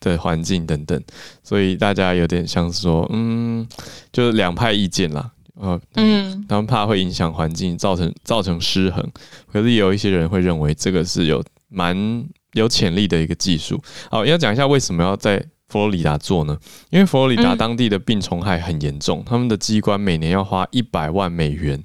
[0.00, 1.00] 的环境等等，
[1.44, 3.64] 所以大家有点像是说，嗯，
[4.10, 9.08] 就是两派意见啦，呃，嗯，他们怕会影响环境，造成造成失衡。
[9.52, 13.80] 可是有一些人会认为这个是有蛮有潜力的一个技术。
[14.10, 15.40] 好，要讲一下为什么要在。
[15.68, 16.56] 佛罗里达做呢？
[16.90, 21.82] 因为佛罗里达当地的病虫害很严重，嗯、他们的机关每年要花一百万美元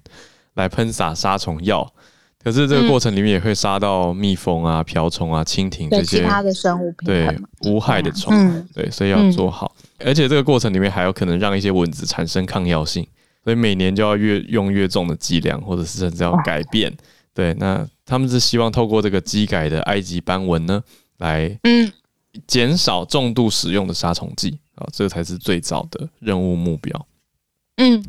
[0.53, 1.91] 来喷洒杀虫药。
[2.43, 9.71] 可是这个过程里面也会杀到蜜蜂啊、瓢虫啊、蜻蜓这些其他的生物，对无害的虫，嗯、对，所以要做好。
[9.99, 13.05] 嗯、而且这个过程里面还有可能让一些蚊子产生抗药性，
[13.43, 16.91] 所以每年就要越用越重的剂量，或者是甚至要改变。
[17.33, 20.83] 对，那他们是希望透过这个机改的埃及斑纹呢，
[21.17, 21.91] 来嗯。
[22.47, 27.07] 减少重度使用的杀虫剂啊，这个才是最早的任务目标。
[27.77, 28.03] 嗯，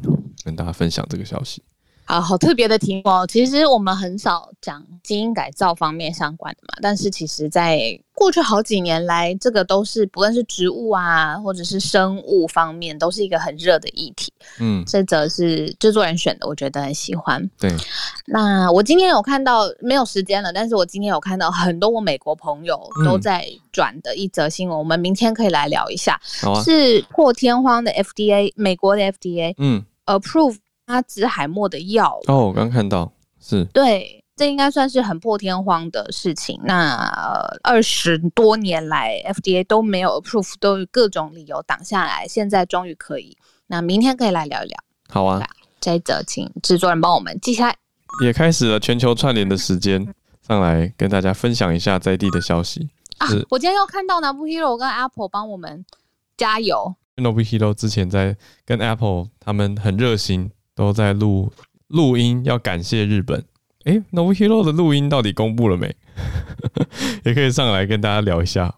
[0.44, 1.62] 跟大家分享这个消息。
[2.04, 14.32] 好好特别的题目哦，其实我们很少讲基因改造方面相关的嘛，但是其实在过去好几年来，这个都是不论是植物啊，或者是生物方面，都是一个很热的议题。
[14.60, 17.48] 嗯，这则是制作人选的，我觉得很喜欢。
[17.58, 17.74] 对，
[18.26, 26.20] 那我今天有看到，没有时间了，但是我今天有看到很多我美国朋友都在转的一则新闻，嗯、我们明天可以来聊一下。
[26.42, 30.56] 啊，是破天荒的 FDA，美国的 FDA，嗯，approve。
[30.86, 36.60] 阿兹海默的药哦，我刚看到是对，这应该算是很破天荒的事情。
[36.64, 36.96] 那
[37.62, 43.36] 二十多年来，FDA 都没有 approve，都有各种理由挡下来，现在终于可以。
[43.68, 44.78] 那明天可以来聊一聊。
[45.08, 45.40] 好啊，
[45.80, 47.76] 这一则请制作人帮我们记下来。
[48.22, 50.06] 也开始了全球串联的时间，
[50.46, 52.90] 上来跟大家分享一下在地的消息。
[53.18, 55.84] 啊，我今天又看到 n o b u Hero 跟 Apple 帮我们
[56.36, 56.94] 加油。
[57.16, 60.50] n o b u Hero 之前在跟 Apple 他们很热心。
[60.74, 61.52] 都在录
[61.88, 63.44] 录音，要感谢日本。
[63.84, 65.94] 哎、欸，Nobuhiro 的录音到底公布了没？
[67.24, 68.74] 也可以上来跟大家聊一下，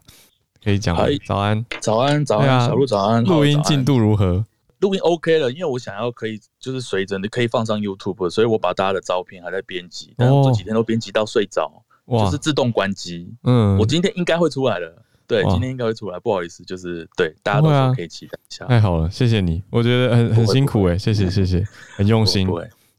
[0.63, 0.95] 可以讲。
[1.25, 3.23] 早安，早安，早安，啊、小鹿早安。
[3.23, 4.43] 录音进度如何？
[4.79, 11.71] 录音 OK 了，因为我想要可以就是随着你可以放上 YouTube，所以我把大家的照片还在编辑，但这几天都编辑到睡着，
[12.05, 13.33] 哦、就是自动关机。
[13.43, 15.04] 嗯，我今天应该会出来了。
[15.27, 18.65] 对，今天应该会出来，不好意思，就是对大家都说可以期待一下。
[18.65, 22.47] 太好了，谢谢你，我觉得很很辛苦哎，谢谢谢谢，很用心，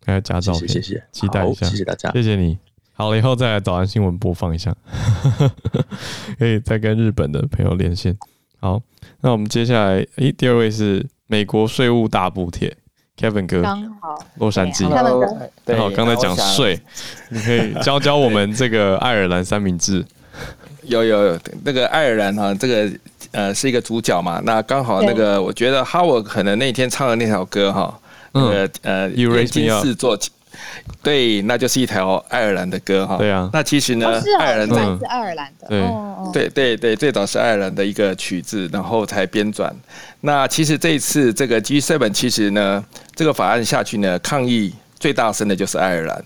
[0.05, 2.59] 还要加照片，谢谢，期待一下，谢谢大家，谢谢你。
[2.95, 4.75] 好了，以后再来早安新闻播放一下，
[6.39, 8.17] 可以再跟日本的朋友连线。
[8.59, 8.81] 好，
[9.21, 12.75] 那我们接下来，诶，第二位是美国税务大补贴
[13.19, 16.81] ，Kevin 哥，刚好，洛杉矶，刚好刚才讲税，
[17.29, 20.05] 你可以教教我们这个爱尔兰三明治。
[20.87, 22.91] 有有有，那个爱尔兰哈，这个
[23.33, 24.41] 呃是一个主角嘛。
[24.45, 27.99] 那刚好那个，我觉得 Howard 可能那天唱的那首歌哈，
[28.33, 30.19] 那个呃，眼睛是做，
[31.03, 33.17] 对，那就是一条爱尔兰的歌哈。
[33.19, 33.51] 对啊。
[33.53, 35.69] 那其实呢，爱尔兰的，是爱尔兰的。
[36.33, 39.75] 对对对，最早是爱尔兰的一个曲子，然后才编转。
[40.23, 46.25] 那其实这一次这个 G7 其实呢，这个法案下去呢，抗议最大声的就是爱尔兰。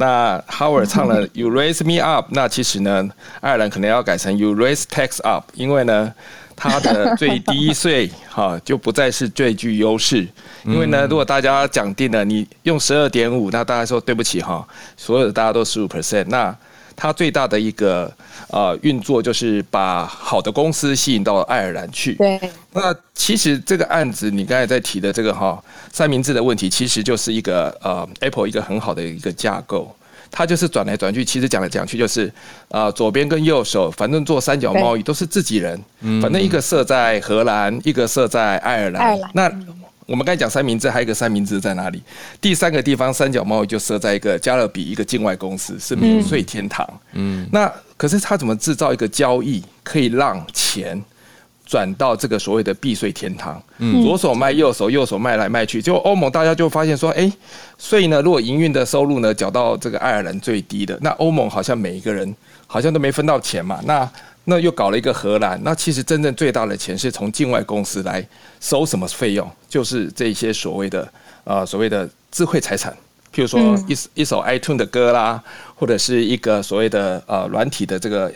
[0.00, 3.06] 那 Howard 唱了 You Raise Me Up，那其实呢，
[3.42, 6.10] 爱尔兰可能要改成 You Raise Tax Up，因为呢，
[6.56, 10.26] 它的最低税哈就不再是最具优势。
[10.64, 16.56] 因为呢，如果大家讲定了，你用十二点五，那大家说对不起哈，所有的大家都十五 percent，那
[17.00, 18.12] 它最大的一个
[18.50, 22.12] 呃运作就是把好的公司吸引到爱尔兰去。
[22.16, 22.38] 对。
[22.72, 25.58] 那其实这个案子，你刚才在提的这个哈
[25.90, 29.96] 三明治的问题，其实就是一个呃 Apple 一个很好的一个架构。
[30.30, 32.32] 它就是转来转去，其实讲来讲去就是，
[32.68, 35.76] 呃，左边跟右手，反正做三角贸易都是自己人，
[36.22, 39.18] 反正一个设在荷兰，一个设在爱尔兰。
[39.32, 39.50] 那
[40.10, 42.02] 我们刚才讲三明治，还有一个三明治在哪里？
[42.40, 46.84] 第三个地方三角贸易就设在一个加勒比一个境外公司，是免税天堂。
[47.12, 51.00] 嗯，那可是他怎么制造一个交易，可以让钱？
[51.64, 57.32] 转到这个所谓的避税天堂，嗯左手卖右手，右手卖来卖去，就欧盟大家就发现说，哎，
[57.78, 62.34] 税呢，如果营运的收入呢缴到这个爱尔兰最低的，那欧盟好像每一个人
[62.66, 64.10] 好像都没分到钱嘛，那
[64.44, 68.26] 那又搞了一个荷兰，那其实真正最大的钱是从境外公司来
[68.60, 71.12] 收什么费用，就是这些所谓的
[71.44, 72.92] 呃所谓的智慧财产，
[73.34, 75.42] 譬如说一一首 iTunes 的歌啦，
[75.76, 78.32] 或者是一个所谓的呃软体的这个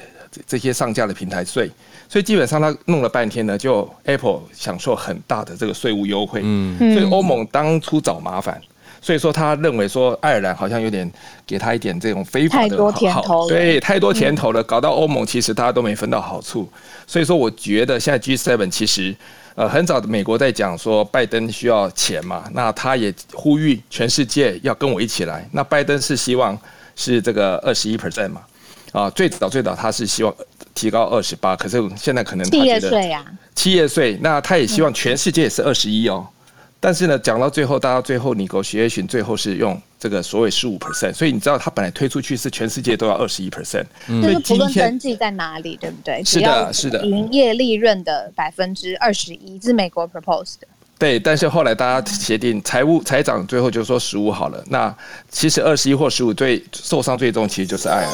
[0.46, 1.70] 这些上架的平台税。
[2.06, 6.42] 所以基本上他弄了半天呢，就 Apple 享受很大的这个税务优惠。
[6.44, 8.60] 嗯，所以欧盟当初找麻烦，
[9.04, 11.12] 所以说他认为说爱尔兰好像有点
[11.46, 16.66] 给他一点这种非法的太多甜头，对，太多甜头了，搞到欧盟其实大家都没分到好处。
[17.06, 19.14] 所以说我觉得现在 G7 其实
[19.54, 25.46] 呃很早的美国在讲说拜登需要钱嘛，那他也呼吁全世界要跟我一起来。
[25.52, 26.58] 那拜登是希望
[26.96, 28.40] 是这个二十一 percent 嘛，
[28.92, 30.34] 啊，最早最早他是希望。
[30.74, 36.26] 提高二十八，可是现在可能他觉得企业税呀，企业税，那他也希望全世界也是二十一哦。
[36.84, 46.22] 但是呢，讲到最后，大家最后 negotiation 最后是用这个所谓十五 percent，所以你知道它本来推出去是全世界都要二十一 percent，就是不论登记在哪里，对不对？
[46.22, 50.68] 是的，是的，营业利润的百分之二十一是美国 proposed 的。
[50.98, 54.62] 对，但是后来大家协定，财务财长最后就说十五好了。
[54.66, 54.94] 那
[55.30, 58.12] 其实二十一或十五最受伤最重，其实就是爱尔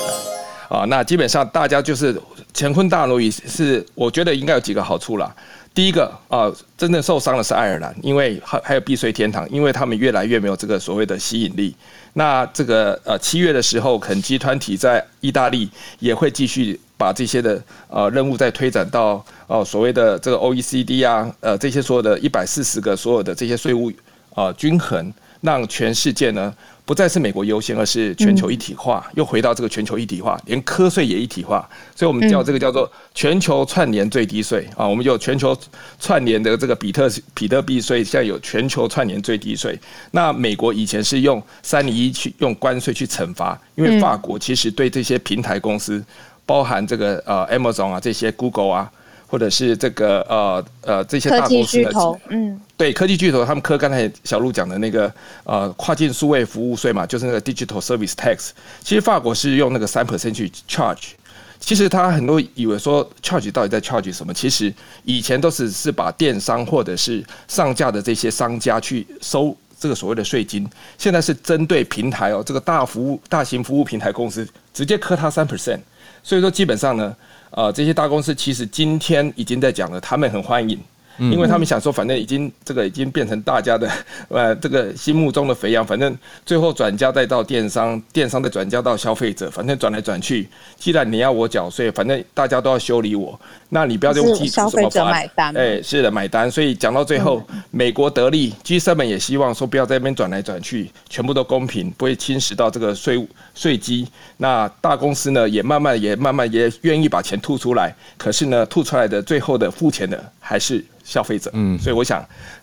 [0.70, 0.78] 兰。
[0.78, 2.16] 啊，那基本上大家就是
[2.54, 5.34] 乾坤大挪移，是我觉得应该有几个好处啦。
[5.72, 11.74] 第一个啊，真正受伤的是爱尔兰，因为还还有避税天堂，因为他们越来越没有这个所谓的吸引力。
[12.14, 23.92] 那这个呃七月的时候，肯集团体在意大利也会继续把这些的呃任务再推展到哦所谓的这个 OECD 啊，呃这些所有的一百四十个所有的这些税务
[24.34, 26.52] 啊均衡，让全世界呢。
[26.90, 34.88] 不再是美国优先，而是全球一体化，又回到这个全球一体化，连课税也一体化，所以我们叫这个叫做全球串联最低税啊。
[34.88, 35.56] 我们有全球
[36.00, 39.78] 串联的这个比特比特币税，现在有全球串联最低税。
[40.10, 46.04] 那美国以前是用三零一去用关税去惩罚，因为法国其实对这些平台公司，
[46.44, 48.90] 包含这个呃 Amazon 啊这些 Google 啊。
[49.30, 51.92] 或者是这个呃呃这些大公司的，
[52.30, 55.12] 嗯，对科技巨头，他们科刚才小路讲的那个
[55.44, 58.50] 呃跨境数位服务税嘛，就是那个 Digital Service Tax。
[58.82, 61.10] 其实法国是用那个三 percent 去 charge。
[61.60, 64.34] 其实他很多以为说 charge 到底在 charge 什么？
[64.34, 75.78] 其实以前都是是把电商或者是上架的这些商家去收这个所谓的税金，现在是针对平台哦，这个大服务大型服务平台公司直接磕他三 percent。
[76.24, 77.14] 所以说基本上呢。
[77.50, 80.78] 呃，这些大公司其实今天已经在讲了，他们很欢迎。
[81.18, 83.90] 因为他们想说，反正已经这个已经变成大家的
[84.28, 93.38] 呃这个心目中的肥羊，反正最后转嫁再到电商，电商再转嫁到消费者，反正转来转去，既然你要我缴税，反正大家都要修理我，
[93.70, 96.50] 那你不要用技术什么法，哎，是的，买单。
[96.50, 104.06] 所以讲到最后，美国得利，G7 也希望说不要在那边转来转去，全部都公平，不会侵蚀到这个税税基。
[104.36, 110.84] 那大公司呢，也慢慢也慢慢也愿意把钱吐出来，可是呢，吐出来的最后的付钱的还是。
[111.02, 112.20] 消费者，嗯，所以我想，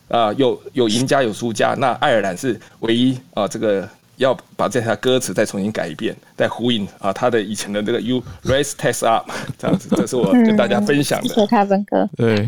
[0.07, 3.85] 啊、呃，有有赢家有输家，那爱尔兰是唯一啊、呃，这个
[4.17, 11.27] 要把这条歌词再重新改一遍，再呼应啊，他的以前的这个 You raise test up 这样子，这是我跟大家分享的。
[11.29, 12.47] 谢谢卡文哥，对，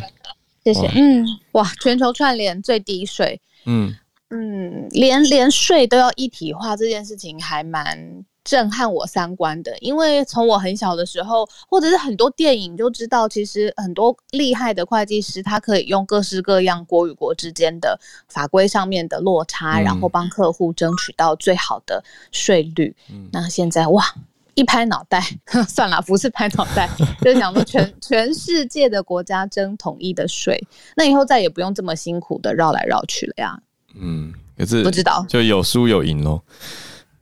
[0.64, 3.96] 谢谢，嗯，哇，全球串联最低税，嗯。
[4.32, 8.24] 嗯，连连税都要一体化，这件事情还蛮。
[8.50, 17.96] 震撼我三观的，因为从我很小的时候，或者是很多电影就知道，其实很多厉害的会计师，他可以用各式各样国与国之间的
[18.28, 22.92] 法规上面的落差，然后帮客户争取到最好的税率。
[23.12, 24.04] 嗯、那现在哇，
[24.56, 25.24] 一拍脑袋，
[25.70, 26.90] 算了，不是拍脑袋，
[27.22, 30.60] 就是想说全全世界的国家争统一的税，
[30.98, 33.60] 那以后再也不用这么辛苦的绕来绕去了呀。
[33.94, 36.42] 嗯，可是不知道就有输有赢喽。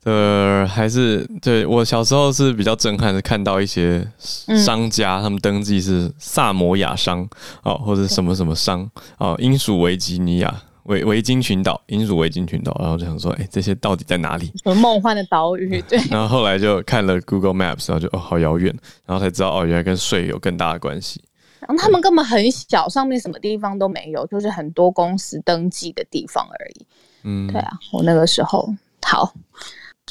[0.08, 7.28] 呃，还是对我小时候是比较震撼，的看到一些商家，他们登记是萨摩亚商
[7.64, 14.46] 哦，或者什么什么商哦，英属维吉尼亚维维京群岛，英属维京群岛，然后就想说，哎、欸，这些到底在哪里？
[14.64, 15.82] 什么梦幻的岛屿？
[15.82, 16.00] 对。
[16.10, 18.74] 然后后来就看了 Google Maps，然后就哦，好遥远，
[19.06, 21.22] 然后才知道哦，原来跟税有更大的关系。
[21.60, 26.86] 然后他们根本很小，上面什么地方都没有，就是很多公司登记的地方而已。
[27.24, 29.34] 嗯，对啊，我那个时候好，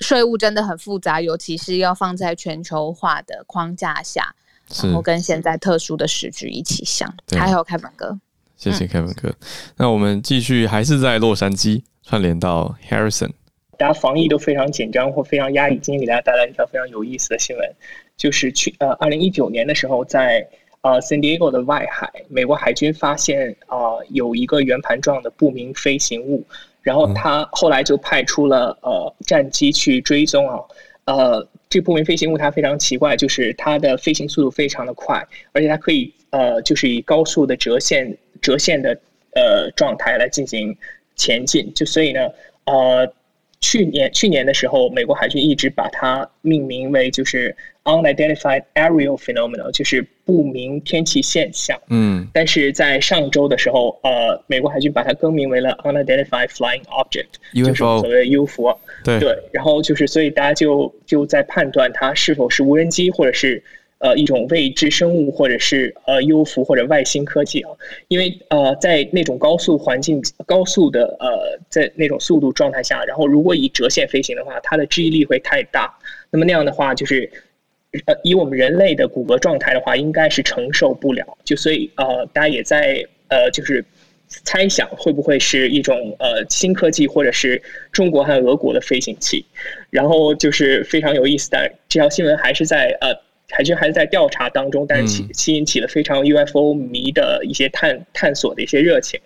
[0.00, 4.34] 税务真的很复杂，尤其是要放在全球化的框架下，
[4.82, 7.12] 然后跟现在特殊的时局一起想。
[7.36, 8.18] 还有凯文哥。
[8.56, 9.34] 谢谢 Kevin 哥，嗯、
[9.76, 13.30] 那我们继续还是在洛杉矶串联到 Harrison。
[13.76, 17.74] 大家防疫都非常紧张或非常压抑，今天给大家带来一条非常有意思的新闻，
[18.16, 20.48] 就是去呃二零一九年的时候在，在
[20.80, 26.42] 呃 San Diego 的外海，美国海军发现啊、呃、有一个圆盘状的不明飞行物，
[26.86, 30.56] 然后他后来就派出了呃战机去追踪啊，
[31.06, 38.16] 呃这不明飞行物它非常奇怪，就是它的飞行速度非常的快，而且它可以呃就是以高速的折线。
[38.42, 38.90] 折线的
[39.34, 40.76] 呃状态来进行
[41.16, 42.20] 前进，就所以呢，
[42.66, 43.10] 呃，
[43.60, 47.56] 去年去年的时候，美国海军一直把它命名为就是
[47.86, 51.80] unidentified aerial phenomenon，就是不明天气现象。
[51.88, 58.78] 嗯，但是在上周的时候，呃，美国海军把它更名为了 unidentified flying object，UFO，就是所谓的 UFO。
[59.02, 63.62] 对对，然后就是所以大家就就在判断它是否是无人机或者是。
[63.98, 67.70] 呃，一种未知生物，或者是呃，UFO 或者外星科技啊，
[68.08, 75.90] 因为呃，在那种高速环境、高速的呃，在那种速度状态下，然后如果以折线飞行的话，它的致力会太大。
[76.30, 77.28] 那么那样的话，就是
[78.06, 81.38] 呃，以我们人类的骨骼状态的话，应该是承受不了。
[81.44, 83.84] 就所以呃，大家也在呃，就是
[84.28, 87.60] 猜想会不会是一种呃新科技，或者是
[87.92, 89.44] 中国和俄国的飞行器。
[89.90, 93.25] 然后就是非常有意思的这条新闻，还是在呃。
[93.48, 99.18] 海军还是在调查当中，但是起吸引起了非常 UFO 迷的一些探探索的一些热情。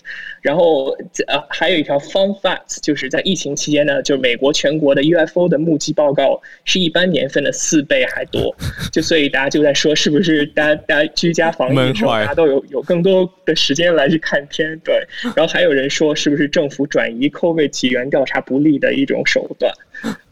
[0.43, 0.91] 然后
[1.27, 8.55] 呃，还有一条 fun fact，就是在疫情期间呢，就是美国全国的 UFO 的目击报告是一般年份的四倍还多。
[8.93, 14.79] 就所以大家就在说，是不是大家大家居家防疫的时候，大家都有有更多的时间来去看片？
[14.85, 15.03] 对。
[15.35, 19.73] 然后还有人说，是不是政府转移 COVID 起源调查不力的一种手段？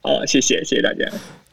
[0.03, 1.07] 好，谢谢谢谢大家。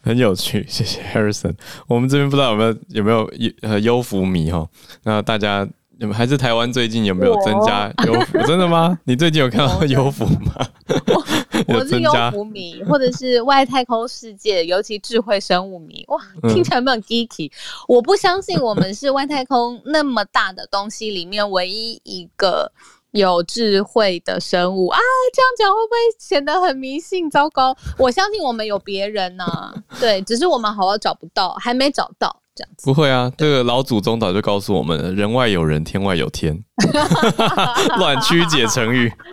[0.06, 1.56] 很有趣， 谢谢 Harrison。
[1.88, 4.68] 我们这边不知道有没有有没有优呃优福迷哈？
[5.04, 8.38] 那大家有还是台湾最近有没有增加优福？
[8.46, 8.98] 真的吗？
[9.06, 10.54] 你最近有看到优福吗？
[11.68, 16.06] 我是优福迷，或者是外太空世界，尤其智慧生物迷。
[16.10, 16.22] 哇，
[16.54, 17.52] 听起来有没有 geeky？
[17.88, 22.72] 我不相信我们是外太空那么大的东西里面唯一一个。
[23.16, 25.00] 有智慧的生物啊，
[25.34, 27.30] 这样讲会不会显得很迷信？
[27.30, 32.86] 糟糕，我相信我们有别人呢、啊， 对，只是我们好像找不到，还没找到这样子。
[32.86, 36.62] 不会啊，这个老祖宗早就告诉我们了，人外有人，天外有天。
[37.98, 39.10] 乱曲解成语。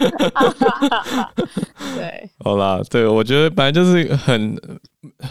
[1.96, 4.56] 对，好啦，对，我觉得本来就是很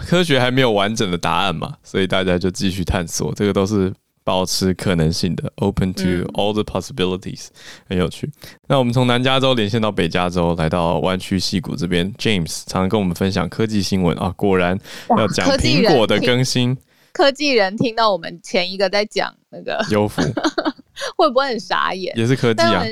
[0.05, 3.93] 科学还没有完整的答案嘛，所以大家就继续探索，这个都是。
[4.23, 6.03] 保持可能性的，open to
[6.33, 7.53] all the possibilities，嗯、
[7.89, 8.29] 很有趣。
[8.67, 14.33] 那我们从南加州连线到北加州，来到湾区矽谷这边，James 常常跟我们分享科技新闻啊。
[14.37, 14.79] 果然
[15.17, 16.81] 要讲苹果的更新科。
[17.13, 20.21] 科技人听到我们前一个在讲那个优福，
[21.17, 22.15] 会不会很傻眼？
[22.17, 22.85] 也是科技啊。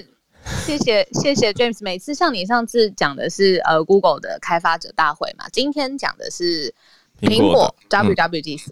[0.66, 6.74] 谢谢谢谢 James，每次像你上次讲的是呃 Google 的开发者大会嘛，今天讲的是
[7.22, 8.72] 苹果 WWDC。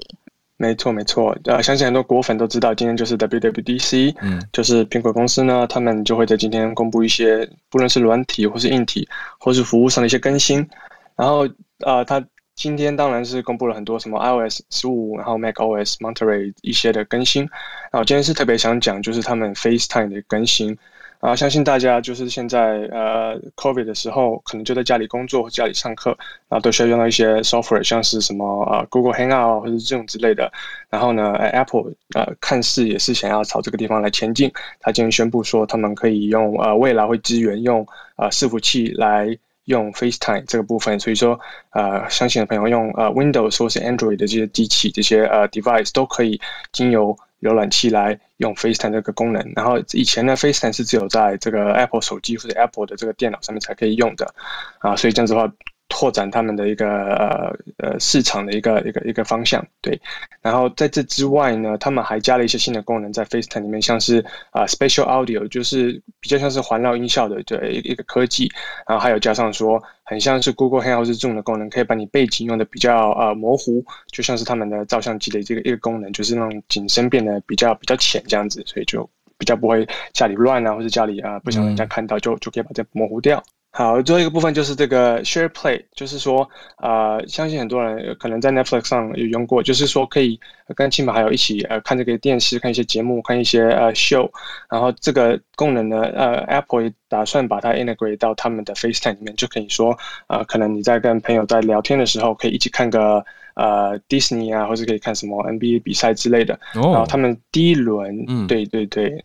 [0.57, 9.07] 没错，没错，呃，相信很多果粉都知道，今天就是 WWDC，嗯，就是苹果公司呢，他们就会在今天公布一些，不论是软体或是硬体，
[9.39, 10.67] 或是服务上的一些更新。
[11.15, 11.47] 然后，
[11.85, 12.23] 呃，他
[12.55, 17.43] 今天当然是公布了很多什么 iOS 十五，然后 macOS Monterey 一些的更新。
[17.91, 20.75] 然后今天是特别想讲，就是他们 FaceTime 的更新。
[21.19, 26.15] 啊，相信大家就是现在呃，COVID 的时候，可能就在家里工作或家里上课，
[26.47, 30.51] 然后都需要用到一些 software，像是什么呃 Google Hangout 或者这种之类的。
[30.89, 34.51] 然后呢，Apple 呃，看似也是想要朝这个地方来前进。
[34.79, 37.85] 他今天宣布说，他们可以用呃，未来会支援用
[38.17, 40.99] 呃伺服器来用 FaceTime 这个部分。
[40.99, 41.39] 所以说
[41.71, 46.39] 呃，相信的朋友用呃 Windows 或是 Android 的这些机器这些呃 device 都可以
[46.71, 54.33] 经由浏览器来用 FaceTime 这个功能，然后以前呢，FaceTime 是只有在这个 Apple 手机或者 Apple 的这个电脑上面才可以用的，
[54.79, 55.51] 啊，所以这样子的话。
[55.89, 59.99] 拓展他们的一个呃呃市场的一个一个一个方向，对。
[60.41, 64.19] 然后在这之外呢，他们还加了一些新的功能在 FaceTime 里面，像是
[64.51, 68.51] 啊、呃、Spatial Audio，就是比较像是环绕音效的对一个一个科技。
[68.87, 83.43] 然后还有加上说，很像是 Google Hangout 这种的功能，可以把你背景用的比较呃模糊，就像是他们的照相机的这个一个功能，就是让景深变得比较比较浅这样子，所以就比较不会家里乱啊，或者家里啊不想人家看到就，就就可以把这模糊掉。
[83.77, 90.39] 好，最后一个部分就是这个 Share Play，就是说，呃，相信很多人可能在 Netflix 上有用过，就是说可以
[90.75, 94.27] 跟亲朋好友一起呃看这个电视，看一些节目，看一些呃 show，
[94.67, 99.95] 然后这个功能呢，呃，Apple 也打算把它 integrate 到他们的 FaceTime 里面，就可以说，
[100.27, 103.23] 呃，可能你在跟朋友在聊天的时候，可以一起看个
[103.53, 106.59] 呃 Disney 啊，或者可以看什么 NBA 比赛之类的。
[106.73, 106.85] Oh.
[106.95, 109.23] 然后他们第一轮，嗯，对对对。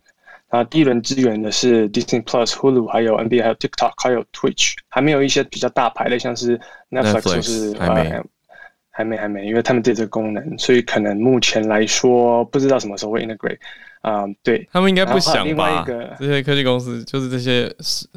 [0.53, 6.59] 啊，第一轮支援的是 Disney Plus、Hulu，还有 NBA，还有 TikTok，还有 Twitch，还没有一些比较大牌的，像是
[6.91, 8.23] Netflix，就是还没、呃，
[8.91, 13.57] 还没，还没，因为他们对这个功能，所以可能目前来说不知道什么时候会 integrate。
[14.01, 15.83] 啊、嗯，对他们应该不想吧？
[16.19, 17.73] 这些科技公司就是这些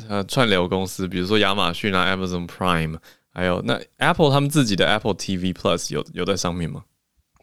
[0.07, 2.99] 呃串流公司，比如说亚马逊啊、Amazon Prime，
[3.33, 6.83] 还有那 Apple 他们自己的 Apple TV Plus 有有在上面吗？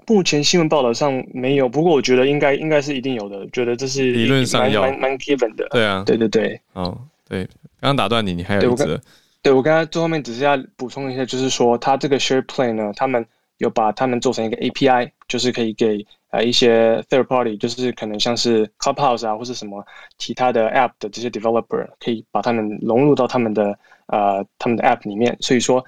[0.07, 4.81] 目前新闻报道上没有，不过我觉得应该应该是一定有的，觉得这是理论上要。
[4.81, 5.67] 蛮蛮 given 的。
[5.69, 6.97] 对啊，对对对，哦，
[7.27, 7.43] 对，
[7.79, 9.01] 刚刚打断你，你还有一个，
[9.41, 13.25] 对我刚才最后面只是要补充一下，就是说它这个 Share Play 呢，他们
[13.57, 19.85] 有把他们做成一个 API，就是可以给呃一些 third party，就是可能像是 Clubhouse 啊或是什么
[20.17, 23.77] 其他的 app 的这些 developer，可以把他们融入到他们的
[24.07, 25.83] 呃他们的 app 里面，所以说。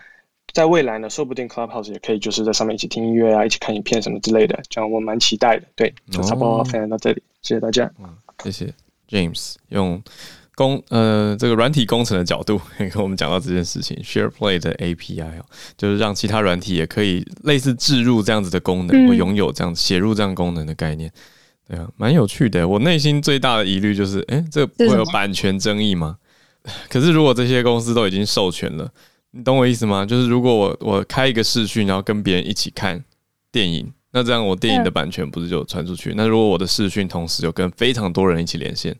[0.56, 5.68] 在未来呢，说不定 Clubhouse 也可以就是在上面一起听音乐啊，一起看影片什么之类的，这样我蛮期待的。
[5.76, 7.91] 对，就差不多分享到这里，谢谢大家。
[7.99, 8.08] 嗯，
[8.45, 8.74] 谢谢
[9.10, 10.01] James 用
[10.56, 15.45] 工呃这个软体工程的角度跟我们讲到这件事情，Share Play 的 API 哦，
[15.76, 21.12] 就是让其他软体也可以类似置入这样子的功能，或拥有这样写入这样功能的概念。
[21.68, 22.66] 对啊，蛮有趣的。
[22.66, 26.18] 我内心最大的疑虑就是，哎，这个不会有版权争议吗？
[26.88, 28.89] 可是如果这些公司都已经授权了。
[29.38, 30.05] 你懂我意思吗？
[30.05, 33.03] 就是如果我我开一个视讯，然后跟别人一起看
[33.51, 36.13] 电影，那这样我电影的版权不是就传出去？
[36.15, 38.95] 那如果我的视讯同时有跟非常多人一起连线，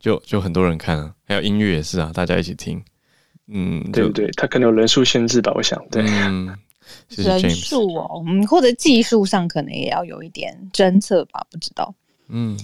[0.00, 2.82] 就就很多人看啊，还有音乐也是啊，大家一起听。
[3.46, 4.28] 嗯，对不对？
[4.36, 5.52] 它可能有人数限制吧？
[5.54, 6.52] 我想，对，嗯，
[7.08, 7.38] 谢谢。
[7.38, 11.46] 人数哦，嗯，或者技术上可能也要有一点侦测吧？
[11.48, 11.94] 不知道。
[12.26, 12.58] 嗯。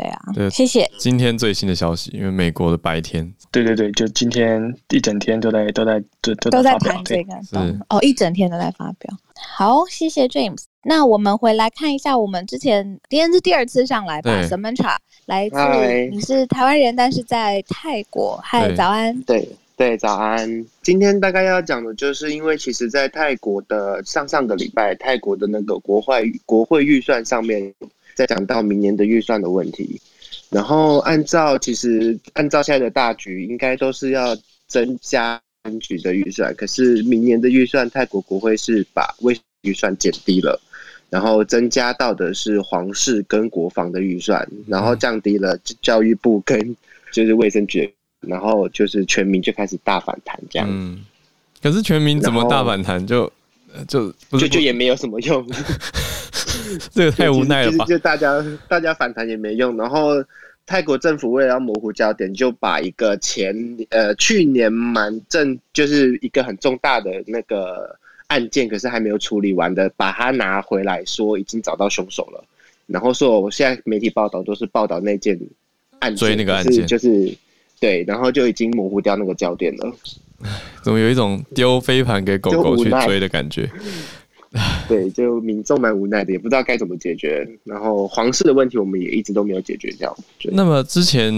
[0.00, 0.90] 对啊，对，谢谢。
[0.96, 7.34] 今天最新的消息，因为美国的白天，对对对，就今天一整天都在都在都都在谈这个，
[7.90, 9.14] 哦，一整天都在发表。
[9.34, 10.62] 好，谢谢 James。
[10.84, 14.96] 那我们回来看一下，我们之前今天是第二次上来吧？Samantha
[15.26, 15.56] 来自
[16.10, 18.40] 你是台湾人，但是在泰国。
[18.42, 19.20] 嗨，早安。
[19.24, 19.46] 对
[19.76, 20.64] 对，早安。
[20.82, 27.74] 今天大概要讲的就是，因为其实，在泰国的上上个礼拜，泰国的那个国会国会预算上面。
[28.20, 29.98] 在讲到明年的预算的问题，
[30.50, 36.54] 然后按照其实按照现在的大局，应该都是要增加选举的预算。
[36.54, 40.60] 可是明年的预算，泰国国会是把卫预算减低了，
[41.08, 46.76] 然后增加到的是皇室跟国防的预算，然后降低了教育部跟
[47.10, 47.90] 就是卫生局，
[48.20, 50.68] 然后就是全民就开始大反弹这样。
[50.70, 51.02] 嗯，
[51.62, 53.32] 可是全民怎么大反弹就
[53.88, 55.42] 就就就也没有什么用。
[56.90, 57.84] 这个太无奈了吧？
[57.84, 60.12] 就大家大家反弹也没用，然后
[60.66, 63.54] 泰国政府为了要模糊焦点，就把一个前
[63.90, 67.96] 呃去年蛮正就是一个很重大的那个
[68.28, 72.44] 案件，可是还没有处理完的，把它拿回来说已经找到凶手了，
[72.86, 75.38] 然后说我现在媒体报道都是报道那件
[75.98, 77.34] 案件，所以那个案件，就是
[77.80, 79.92] 对，然后就已经模糊掉那个焦点了。
[80.82, 83.68] 怎么有一种丢飞盘给狗狗去追的感觉？
[84.88, 87.48] 对，就民众蛮无奈的，也不知道该怎么解决。
[87.62, 90.16] 然后皇室的问题，我们也一直都没有解决掉。
[90.50, 91.32] 那么之前，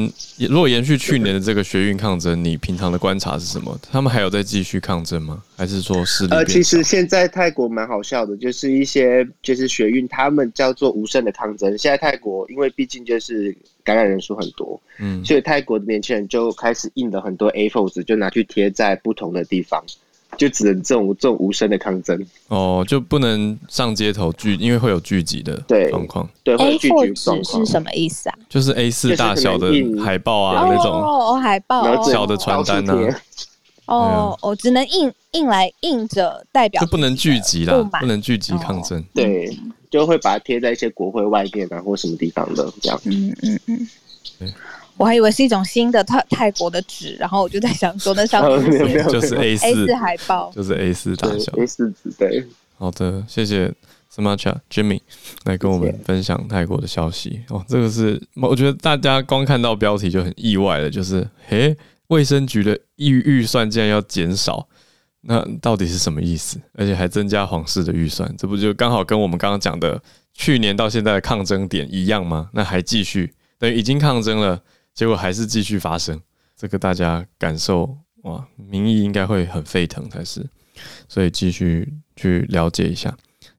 [0.48, 3.78] 如果延续去年的这个学运抗争，你平常的观察是什么？
[3.90, 5.42] 他们还有在继续抗争吗？
[5.58, 6.34] 还是说势力？
[6.34, 11.76] 呃，其实现在泰国蛮好笑的，就是一些就是学运，他们叫做无声的抗争。
[11.76, 13.54] 现在泰国因为毕竟就是
[13.84, 19.84] 感染人数很多，嗯，所以泰国的年轻人就开始印了很多 A4 纸，就拿去贴在不同的地方。
[20.38, 22.18] 就只能这种这种无声的抗争
[22.48, 25.56] 哦，就不能上街头聚，因为会有聚集的
[25.90, 26.28] 状况。
[26.42, 28.38] 对，A4 纸是什么意思啊？
[28.48, 29.70] 就是 A 四大小的
[30.02, 32.94] 海报啊，那种哦，海报小的传单呢。
[33.86, 39.04] 哦哦，只能印印来印着代表，就不能聚集啦，不能聚集抗争。
[39.12, 39.54] 对，
[39.90, 42.98] 就会把它贴在一些国会外面啊，或什么地方的这样。
[43.04, 43.88] 嗯嗯嗯。
[44.92, 44.98] 对。
[44.98, 52.10] 我还以为是一种新的泰泰国的纸，然后我就在想说，那上面就是 A 四 A 四海报，就是 A 四大小 A 四纸。
[52.18, 53.72] 对，好的，谢谢
[54.14, 55.00] Samantha Jimmy
[55.44, 57.40] 来跟我们分享泰国的消息。
[57.48, 61.74] 哦，这个是我觉得大家光看到标题就很意外了，就是诶，
[62.08, 64.68] 卫生局的预预算竟然要减少，
[65.22, 66.60] 那到底是什么意思？
[66.74, 70.00] 而且还增加皇室的预算，这不就刚好跟我们刚刚讲的
[70.34, 72.50] 去年到现在的抗争点一样吗？
[72.52, 73.32] 那还继续。
[73.58, 74.60] 等于已经抗争了，
[74.94, 76.20] 结果还是继续发生，
[76.56, 80.46] 这个大家感受哇，民意应该会很沸腾才是，
[81.08, 83.16] 所以继续去了解一下。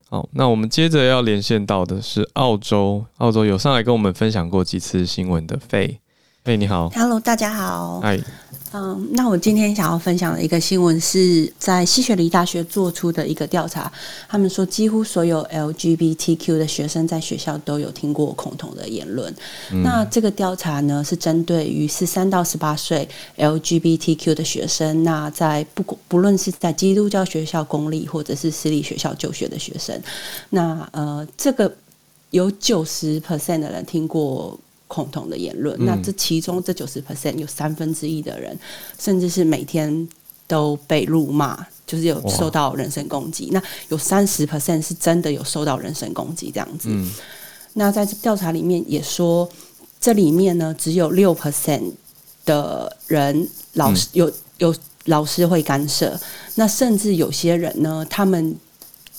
[0.10, 6.00] 好，那我们接着要连线到的是澳洲，澳洲有上来跟我们分享过几次新闻的费。
[6.44, 8.02] 哎，你好，Hello，大家好。
[8.02, 8.20] 嗨，
[8.74, 13.90] 嗯，那我今天想要分享的一个新闻是在西雪梨大学做出的一个调查，
[14.28, 19.34] 他们说几乎所有 LGBTQ 的学生在学校都有听过恐同的言论。
[19.72, 29.98] 嗯、那这个调查呢是针对于十三到十八岁 LGBTQ 的学生，那在不不论是在基督教学校、公立或者是私立学校就学的学生，
[30.50, 31.74] 那呃，这个
[32.32, 34.60] 有九十 percent 的人听过。
[34.94, 38.56] 恐同的言论，那这其中这九十 percent 有三分之一的人，
[39.00, 40.08] 甚至是每天
[40.46, 43.50] 都被辱骂，就是有受到人身攻击。
[43.52, 46.90] 那有三十 percent 是真的有受到人身攻击这样子。
[46.92, 47.12] 嗯、
[47.74, 49.50] 那在调查里面也说，
[50.00, 51.92] 这里面呢只有六 percent
[52.46, 54.76] 的人老师、嗯、有有
[55.06, 56.20] 老师会干涉，
[56.54, 58.56] 那甚至有些人呢，他们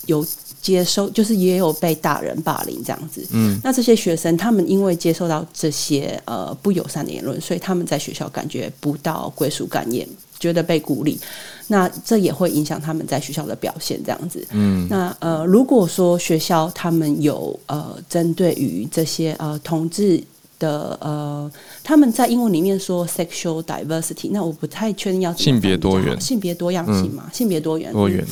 [0.07, 0.25] 有。
[0.65, 10.09] 接收就是也有被大人霸凌这样子，嗯，那这些学生他们因为接受到这些呃不友善的言论，所以他们在学校感觉不到归属感，也
[10.41, 11.21] 觉得被孤立，
[11.69, 20.19] 那这也会影响他们在学校的表现这样子，嗯，那呃如果说学校他们有呃针对于这些呃同志
[20.59, 21.51] 的呃
[21.83, 27.93] 他们在英文里面说 sexual diversity，那我不太确定要性别多元，性别多样性嘛，嗯、性别多元。
[27.93, 28.25] 多元。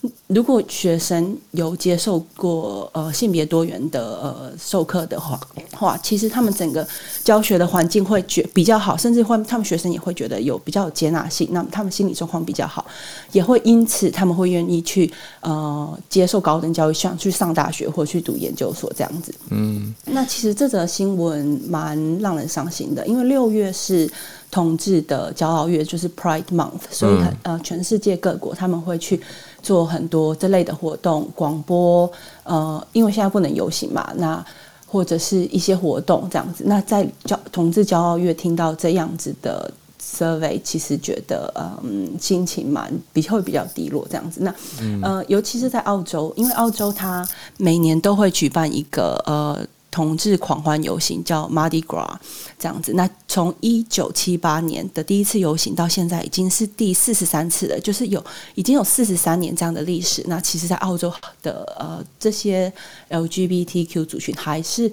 [0.28, 5.40] 如果学生有接受过呃性别多元的呃授课的话，
[5.72, 6.86] 话其实他们整个
[7.24, 12.86] 教学的环境会觉比较好，甚至会他们学生也会觉得有比较有接纳性，那么他们心理状况比较好，
[13.32, 19.34] 也会因此他们会愿意去呃接受高等教育，想去上大学或去读研究所这样子。
[19.50, 24.08] 嗯，那其实这则新闻蛮让人伤心的，因为六月是
[24.50, 29.20] 同志的骄傲月，就是 Pride Month，所以很呃全世界各国他们会去。
[29.62, 32.10] 做很多这类的活动，广播，
[32.44, 34.44] 呃，因为现在不能游行嘛，那
[34.86, 36.64] 或者是一些活动这样子。
[36.66, 41.52] 那在骄同志骄傲月听到这样子的 survey，其实觉得
[41.82, 44.40] 嗯心情蛮比较会比较低落这样子。
[44.42, 44.54] 那
[45.02, 49.66] 呃，尤其是在澳洲，因为澳洲它每年都会举办一个呃。
[49.98, 52.14] 同志狂欢游行叫 Mardi Gras
[52.56, 58.24] 这样子，那从一九七八年的第一次游行到现在已经是第四十三次了，就是有
[58.54, 60.22] 已经有四十三年这样的历史。
[60.28, 62.72] 那其实，在澳洲的呃这些
[63.10, 64.88] LGBTQ 族群还是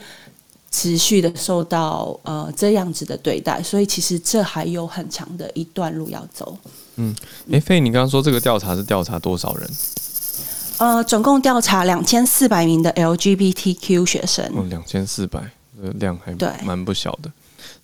[0.72, 6.58] 持续的受到呃这样子的对待，所以其实这还有很长的一段路要走。
[6.96, 7.16] 嗯，
[7.52, 9.70] 诶，费，你刚刚说这个调查是调查多少人？
[10.78, 14.46] 呃，总共调查两千四百名的 LGBTQ 学生。
[14.56, 15.40] 哦，两千四百，
[15.82, 17.32] 这量还蛮不小的。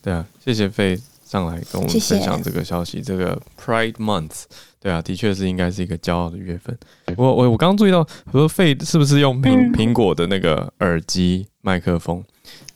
[0.01, 3.01] 对啊，谢谢费上来跟我们分享这个消息。
[3.01, 4.43] 这个 Pride Month，
[4.79, 6.77] 对啊，的确是应该是一个骄傲的月份。
[7.15, 12.23] 我我我刚刚注意到，说费是不是用苹苹果的那个耳机麦克风？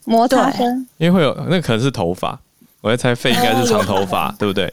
[0.04, 2.40] 摩擦声，因为会有那个可能是头发。
[2.86, 4.72] 我在猜费应该是长头发，对不对？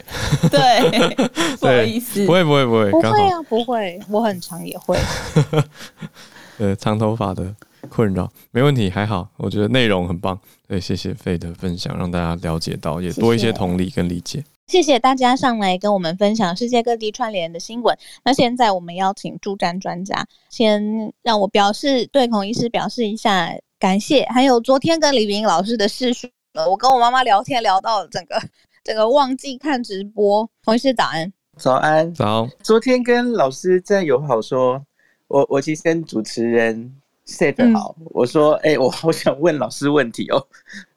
[0.52, 1.18] 对，
[1.58, 4.96] 不好意思，不会不会不会，不会啊，不会，我很长也会。
[6.60, 7.52] 呃，长头发的
[7.90, 10.40] 困扰没问题，还好，我觉得内容很棒。
[10.68, 14.44] 对，谢谢费的分享，让大家了解到，也多一些同理跟理解。
[14.68, 17.98] 谢谢大家上来跟我们分享世界各地串联的新闻。
[18.24, 26.14] 那现在我们邀请助战专家，先让我表示对孔医师表示一下感谢，还有昨天跟李云老师的视
[26.54, 26.64] 讯。
[26.70, 28.40] 我跟我妈妈聊天聊到整个
[28.84, 30.48] 整个忘记看直播。
[30.64, 32.48] 同事早安，早安，早。
[32.62, 34.84] 昨天跟老师在友好说，
[35.28, 36.94] 我我其实跟主持人
[37.26, 40.48] set 好，嗯、我说，哎、欸，我好想问老师问题哦，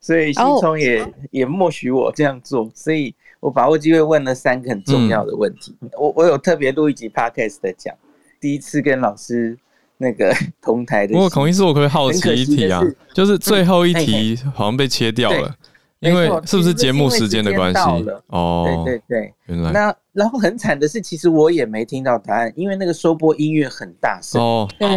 [0.00, 5.74] 所以新聪也、哦、也默许我这样做，所以我把握机会问了三个很重要的问题。
[5.80, 7.94] 嗯、我我有特别录一集 podcast 的讲，
[8.40, 9.58] 第一次跟老师。
[9.98, 12.80] 那个 同台的，不过孔医师，我可可以好奇一题啊？
[12.82, 15.54] 是就是最后一题好像被切掉了，
[16.00, 17.80] 因为是不是节目时间的关系？
[18.28, 19.72] 哦，对对对，原来。
[19.72, 24.40] 那然后很惨的是，其实我也没听到答案，因为那个收播音乐很大声。
[24.40, 24.88] 哦，对，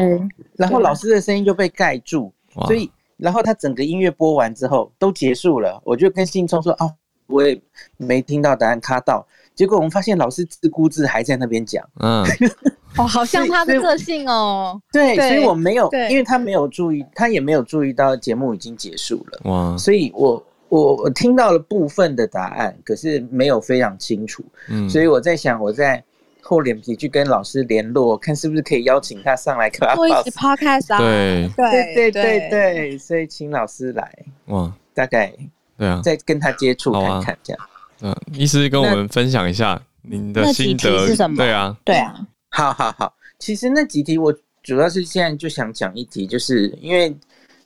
[0.56, 2.32] 然后老师的声音就被盖住，
[2.66, 6.90] 所以然后他整个音乐播完之后都结束了，我就跟信聪说啊，
[7.28, 7.62] 我也
[7.98, 9.26] 没听到答案，卡到，
[9.60, 12.24] 结果我们发现老师自顾自还在那边讲，嗯。
[12.98, 14.82] 哦，好像他的个性哦。
[14.90, 19.52] 对，所以我没有，因为他没有注意，他也没有注意到节目已经结束了。
[19.52, 19.78] 哇！
[19.78, 24.42] 所以我我我听到了部分的答案，可是没有非常清楚。
[24.70, 26.02] 嗯，所以我在想，我在
[26.42, 31.00] 厚脸皮去跟老师联络，看是不是可以邀请他上来做一集 podcast 啊？
[31.00, 34.10] 对对对对对，所以请老师来。
[34.46, 35.34] 哇，大概
[35.78, 37.62] 对啊，再跟他接触看看这样。
[38.02, 41.38] 嗯，医师跟我们分享一下您的心得是什么？
[41.38, 42.16] 对啊，对啊，
[42.50, 43.14] 好好好。
[43.40, 44.34] 其实那几题我
[44.64, 47.16] 主要是现在就想讲一题，就是因为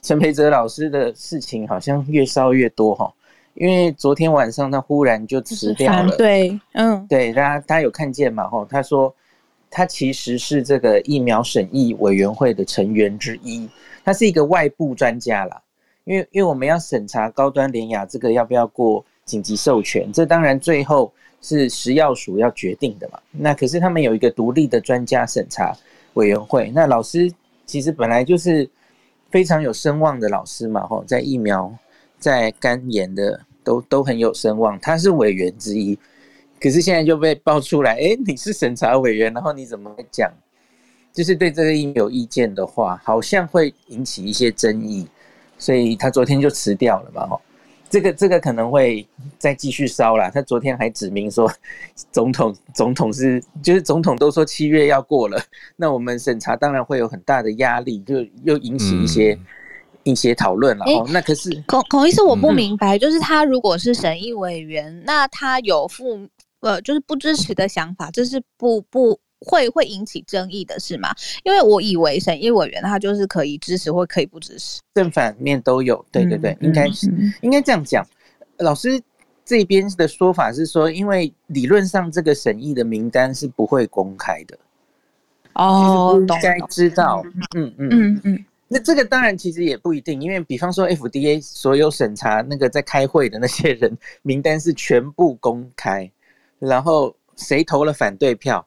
[0.02, 3.12] 陈培哲老师的事情好像越烧越多哈。
[3.56, 8.48] 因为昨天晚上他忽然就辞掉了，对，嗯，对，大家大家有看见嘛？
[8.50, 9.16] 吼，他说
[9.70, 13.70] 他其实是这个疫苗审议委员会的成员之一，
[14.04, 15.62] 他是一个外部专家啦。
[16.06, 21.12] 因为因为我们要审查高端联雅这个要不要过紧急授权，这当然最后
[21.42, 23.20] 是食药署要决定的嘛。
[23.32, 25.76] 那可是他们有一个独立的专家审查
[26.14, 27.32] 委员会，那老师
[27.66, 28.70] 其实本来就是
[29.30, 31.74] 非常有声望的老师嘛，吼，在疫苗。
[32.20, 36.00] 在肝炎的都都很有声望，他是委员之一，
[36.58, 40.32] 可是现在就被爆出来，哎，你是审查委员，然后你怎么讲？
[41.12, 45.06] 就是对这个疫苗有意见的话，好像会引起一些争议，
[45.58, 47.42] 所以他昨天就辞掉了嘛，吼，
[47.94, 50.28] 这个这个可能会再继续烧啦。
[50.34, 51.48] 他昨天还指明说，
[52.12, 55.40] 总统总统是就是总统都说七月要过了，
[55.76, 59.34] 那我们审查当然会有很大的压力，就又引起一些。
[59.36, 59.46] 嗯
[60.06, 66.28] 一些讨论了哦，那可是孔孔医师，我不明白，嗯、就是他如果是审议委员，那他有负
[66.60, 71.14] 呃，就是不支持的想法，这是不不会会引起争议的是吗？
[71.44, 78.06] 因为我以为审议委员他就是可以支持或可以不支持，正反面都有，对对对，嗯、应该是、嗯、应该这样讲。
[78.58, 79.02] 老师
[79.44, 84.58] 这边的说法是说，因为理论上这个审议的名单是不会公开的，
[85.54, 87.24] 哦，应该知道，
[87.56, 88.46] 嗯嗯嗯嗯。
[88.70, 96.10] 那这个当然其实也不一定，因为比方说 FDA 所有审查那个在开会的那些人名单是全部公开，
[96.58, 98.66] 然后谁投了反对票，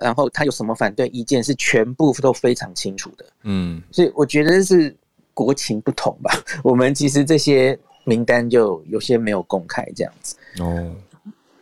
[0.00, 3.24] 然后他有什么反对意见是全部都非常清楚的。
[3.42, 4.94] 嗯，所以我觉得是
[5.34, 6.32] 国情不同吧。
[6.62, 10.36] 我们其实这些名单就有些没有公开这样子。
[10.60, 10.94] 哦，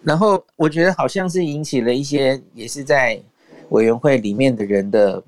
[0.03, 3.21] 然后我觉得好像是引起了一些也是在
[3.71, 5.23] 委员会里面的人的。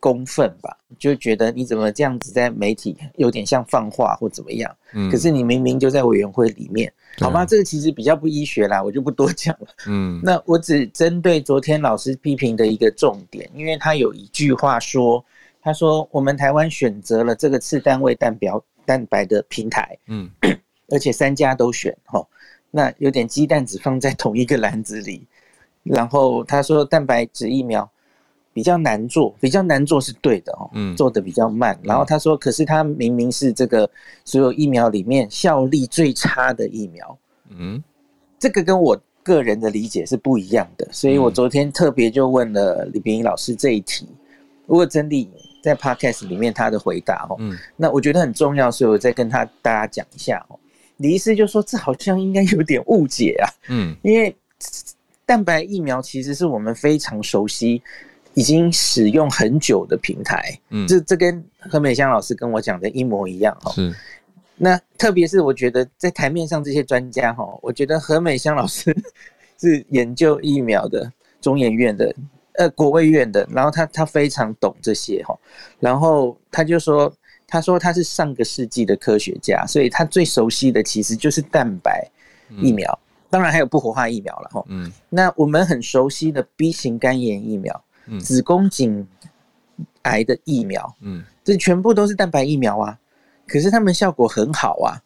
[0.00, 4.74] 公愤吧，就觉得你怎么这样子在媒体有点像放话或怎么样？
[4.92, 7.44] 嗯，可是你明明就在委员会里面，好吧？
[7.44, 9.68] 这个其实比较不医学啦，我就不多讲了。
[9.86, 15.24] 嗯， 那我只针对昨天老师批评的一个重点，因为他有一句话说，
[15.60, 20.30] 他说我们台湾选择了这个次单位蛋表蛋白的平台，嗯，
[20.90, 22.26] 而且三家都选，齁，
[22.70, 25.26] 那有点鸡蛋只放在同一个篮子里。
[25.82, 27.90] 然后他说蛋白质疫苗。
[28.58, 31.78] 比较难做，比较难做是对的哦，嗯，做的比较慢。
[31.80, 33.88] 然后他说，可是他明明是这个
[34.24, 37.16] 所有疫苗里面效力最差的疫苗，
[37.50, 37.80] 嗯，
[38.36, 40.88] 这个跟我个人的理解是不一样的。
[40.90, 44.08] 所以我昨天特别就问了李秉颖老师这一题。
[44.66, 45.30] 如果真的
[45.62, 50.58] 在 Podcast 里面他的回答哦，嗯，那我觉得很重要，所以我再跟他大家讲一下哦。
[50.96, 54.34] 李医师就说，这好像应该有点误解啊，嗯，因为
[55.24, 57.80] 蛋白疫苗其实是我们非常熟悉。
[58.38, 63.72] 已经使用很久的平台，嗯，这这跟何美香老师跟我讲的一模一样哈。
[63.72, 63.92] 是，
[64.54, 68.96] 那特别是我觉得在台面上这些专家哈，我觉得何美香老师
[69.58, 72.14] 是研究疫苗的中研院的，
[72.52, 75.36] 呃，国卫院的，然后他他非常懂这些哈，
[75.80, 77.12] 然后他就说，
[77.44, 82.08] 他说他是上个世纪的科学家，所以他最熟悉的其实就是蛋白
[82.62, 84.64] 疫苗，嗯、当然还有不活化疫苗了哈。
[84.68, 87.84] 嗯，那我们很熟悉的 B 型肝炎疫苗。
[88.20, 89.06] 子宫颈
[90.02, 92.98] 癌的疫苗，嗯，这全部都是蛋白疫苗啊，
[93.46, 94.96] 可是他们效果很好啊，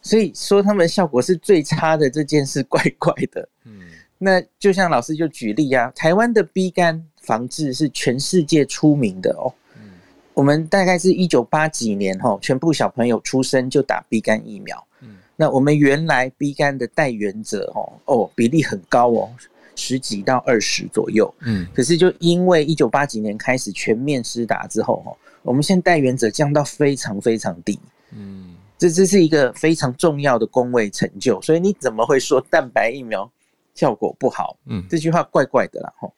[0.00, 3.82] 所以说他们效果是最差的这件事怪怪的，嗯，
[4.18, 9.90] 那就像老师就举例啊，台湾的 B 肝防治是全世界出名的哦，嗯，
[10.32, 19.30] 我们大概是一九八几年吼，全部小朋友出生就打 B 肝疫苗，嗯，那我们原来 B 肝的带原者哦，哦比例很高哦。
[19.76, 27.78] 十几到二十左右，嗯，可是就因为一九八几年开始全面施打之后，哈，我们现在带原者降到非常非常低，
[28.12, 33.30] 嗯，这这是一个非常重要的工位成就，所以你怎么会说蛋白疫苗
[33.74, 34.56] 效果不好？
[34.66, 36.10] 嗯，这句话怪怪的啦，哈。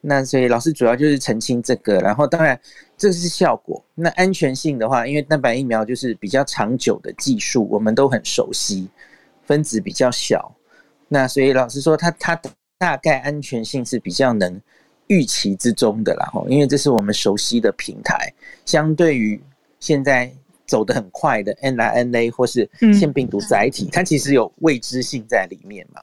[0.00, 2.60] 那所以老师主要就是澄清这个，然后当然
[2.96, 8.88] 这是效果，那安全性的话，因为蛋白疫苗就是比较长久的技术，我们都很熟悉，
[9.44, 10.54] 分子比较小，
[11.08, 12.50] 那所以老师说他他的。
[12.78, 14.60] 大概安全性是比较能
[15.08, 18.32] 预期之中的啦，因为这是我们熟悉的平台，
[18.64, 19.40] 相对于
[19.80, 20.32] 现在
[20.64, 26.00] 走得很快的 mRNA 或是腺病毒载体，它其实有未知性在里面嘛，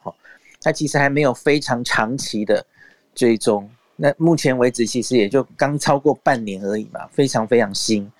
[0.59, 2.65] 它其实还没有非常长期的
[3.13, 8.11] 追踪，那目前为止其实也就刚超过半年而已嘛，非常非常新，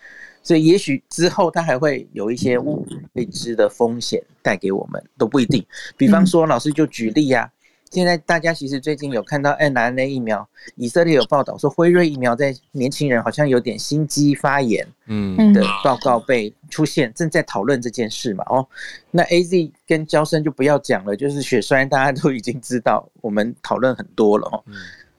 [0.44, 5.66] 所以也许之后它还会有一些未知的风险带给我们，都不一定。
[5.98, 7.55] 比方说，老师就举例呀、啊。
[7.96, 18.44] 现在大家其实最近有看到 n r n a 疫苗，以色列有报道说辉瑞疫苗在年轻人好像有点心肌发炎，嗯的报告被出现，正在讨论这件事嘛。
[18.50, 18.68] 哦，
[19.12, 24.62] 那 AZ 跟娇生就不要讲了，就是血栓大家都已经知道，我们讨论很多了哦。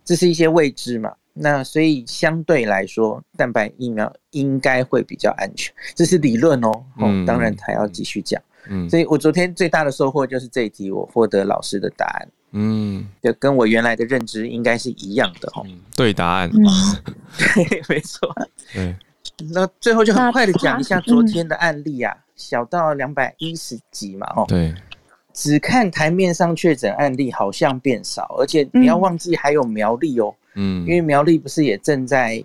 [0.04, 6.70] 这是一些未知嘛，那所以相对来说，蛋白疫苗应该会比较安全，这是理论哦。
[6.98, 8.38] 哦，当然还要继续讲。
[8.68, 12.28] 嗯，所以我昨天最大的收获就是这一题，我获得老师的答案。
[12.58, 15.66] 嗯，就跟我原来的认知应该是一样的哦。
[15.94, 16.50] 对，答案。
[17.36, 18.34] 对，没错。
[18.72, 18.96] 对，
[19.52, 24.74] 那最后就很快的讲一下昨天的案例啊，小到两百一十几嘛，哦，对，
[25.34, 32.42] 只看台面上确诊案例好像变少，而且你要忘记还有苗栗哦，嗯，因为苗栗不是也正在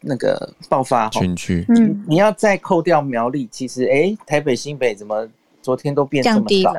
[0.00, 5.28] 那个爆发群聚，嗯，你要再扣掉苗栗，其实哎，台北新北怎么
[5.60, 6.74] 昨天都变这么少？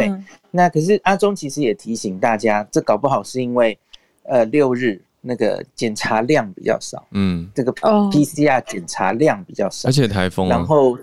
[0.00, 0.12] 对，
[0.50, 3.78] 那可是阿中其实也提醒大家，这搞不好是因为，
[4.24, 10.98] 呃，六日那个检查量比较少，嗯，这个 PCR 检查量比较少，而且台风，然后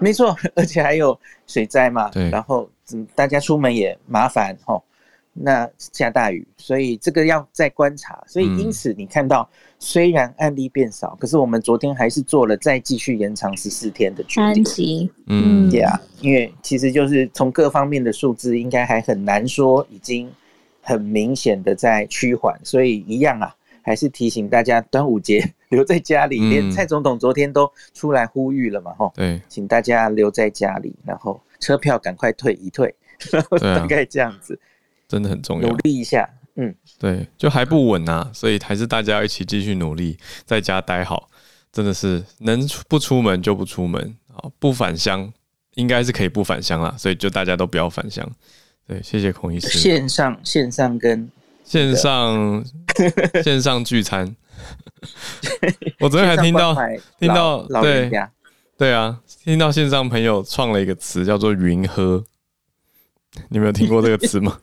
[0.00, 4.82] 没错， 而且还有水灾嘛，对，然后嗯，大家出门也麻烦吼。
[5.34, 8.22] 那下大雨，所以这个要再观察。
[8.26, 9.48] 所以因此你看到，
[9.84, 15.10] 虽然案例变少，可是我们昨天还是做了再继续延长十四天的决定。
[15.26, 20.30] 嗯，对啊，因为其实就是从各方面的数字，应该还很难说已经
[20.80, 22.56] 很明显的在趋缓。
[22.62, 23.52] 所以一样啊，
[23.82, 26.38] 还是提醒大家，端午节留在家里。
[26.48, 32.94] 连蔡总统昨天都出来呼吁了嘛，吼，对，请大家留在家里，然后车票赶快退一退，
[33.32, 34.56] 然后大概这样子。
[35.08, 41.28] 真的很重要，努力一下，嗯，对，就还不稳啊，所以还是大家一起继续努力，在家待好，
[41.72, 45.32] 真的是能不出门就不出门啊，不返乡
[45.74, 48.28] 应该是可以不返乡啦，所以就大家都不要返乡。
[48.86, 49.78] 对，谢谢孔医师。
[49.78, 51.30] 线上线上跟
[51.64, 52.64] 线上
[53.42, 54.36] 线上聚餐，
[56.00, 56.76] 我昨天还听到
[57.18, 58.10] 听到对
[58.76, 62.22] 对啊，听到线上朋友创了一个词叫做“云喝”，
[63.48, 64.58] 你没有听过这个词吗？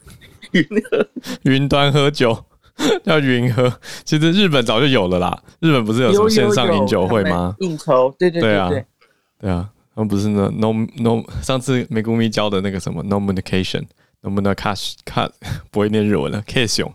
[0.51, 1.07] 云喝
[1.43, 2.45] 云端喝酒
[3.03, 3.71] 叫云喝，
[4.05, 5.43] 其实日本早就有了啦。
[5.59, 7.53] 日本不是有什么线上饮酒会吗？
[7.59, 13.83] 应酬，对对对，啊，对啊，他们不是那 no no 上次美谷咪教的那个什么 nomunication，
[14.21, 15.29] 能不能 cash cut
[15.71, 16.93] 不会念日文了，cash 用，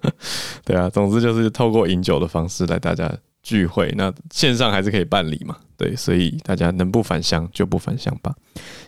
[0.64, 8.34] 对啊，总之就是透过饮酒的方式来大家聚会，那线上还是可以办理嘛，对，所以大家能不返乡就不返乡吧。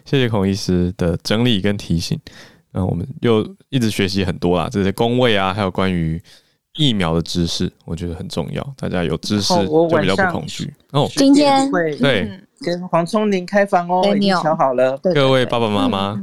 [0.06, 2.18] 谢谢孔医师的整理跟提醒。
[2.72, 6.22] 那我们又一直学习很多啦，这些工位啊，还有关于
[6.74, 8.74] 疫苗的知识，我觉得很重要。
[8.76, 10.72] 大家有知识就比较不恐惧。
[10.92, 14.96] 哦，今天会对跟黄聪林开房哦，已经调好了。
[15.14, 16.16] 各位爸爸妈妈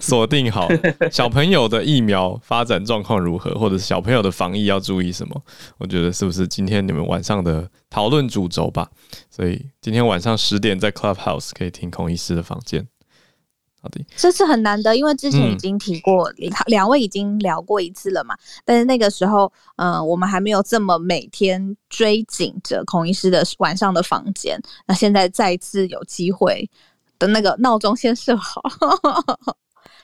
[0.00, 0.66] 锁定好
[1.12, 5.42] 小朋友的疫苗发展状况如何，或者是小朋友的防疫要注意什么？
[5.76, 8.88] 我觉得是不是今天你们晚上的讨论主轴吧？
[9.28, 12.86] 所以今天晚上十点在 Clubhouse 可以听孔医师的房间。
[13.82, 16.30] 好的，这次很难得，因为之前已经提过，
[16.66, 18.36] 两、嗯、位已经聊过一次了嘛。
[18.62, 24.60] 但是那个时候，嗯、呃，我们还没有这么每天追紧着孔医师的晚上的房间。
[24.86, 26.68] 那现在再次有机会
[27.18, 28.62] 的那个闹钟先设好。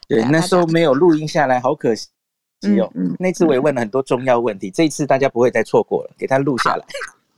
[0.08, 2.08] 对， 那时候没有录音下来，好可惜
[2.80, 2.90] 哦。
[2.94, 6.86] 嗯嗯、那次我也问了很多重要问题，嗯、这一次大家不会再错过了，给他录下来。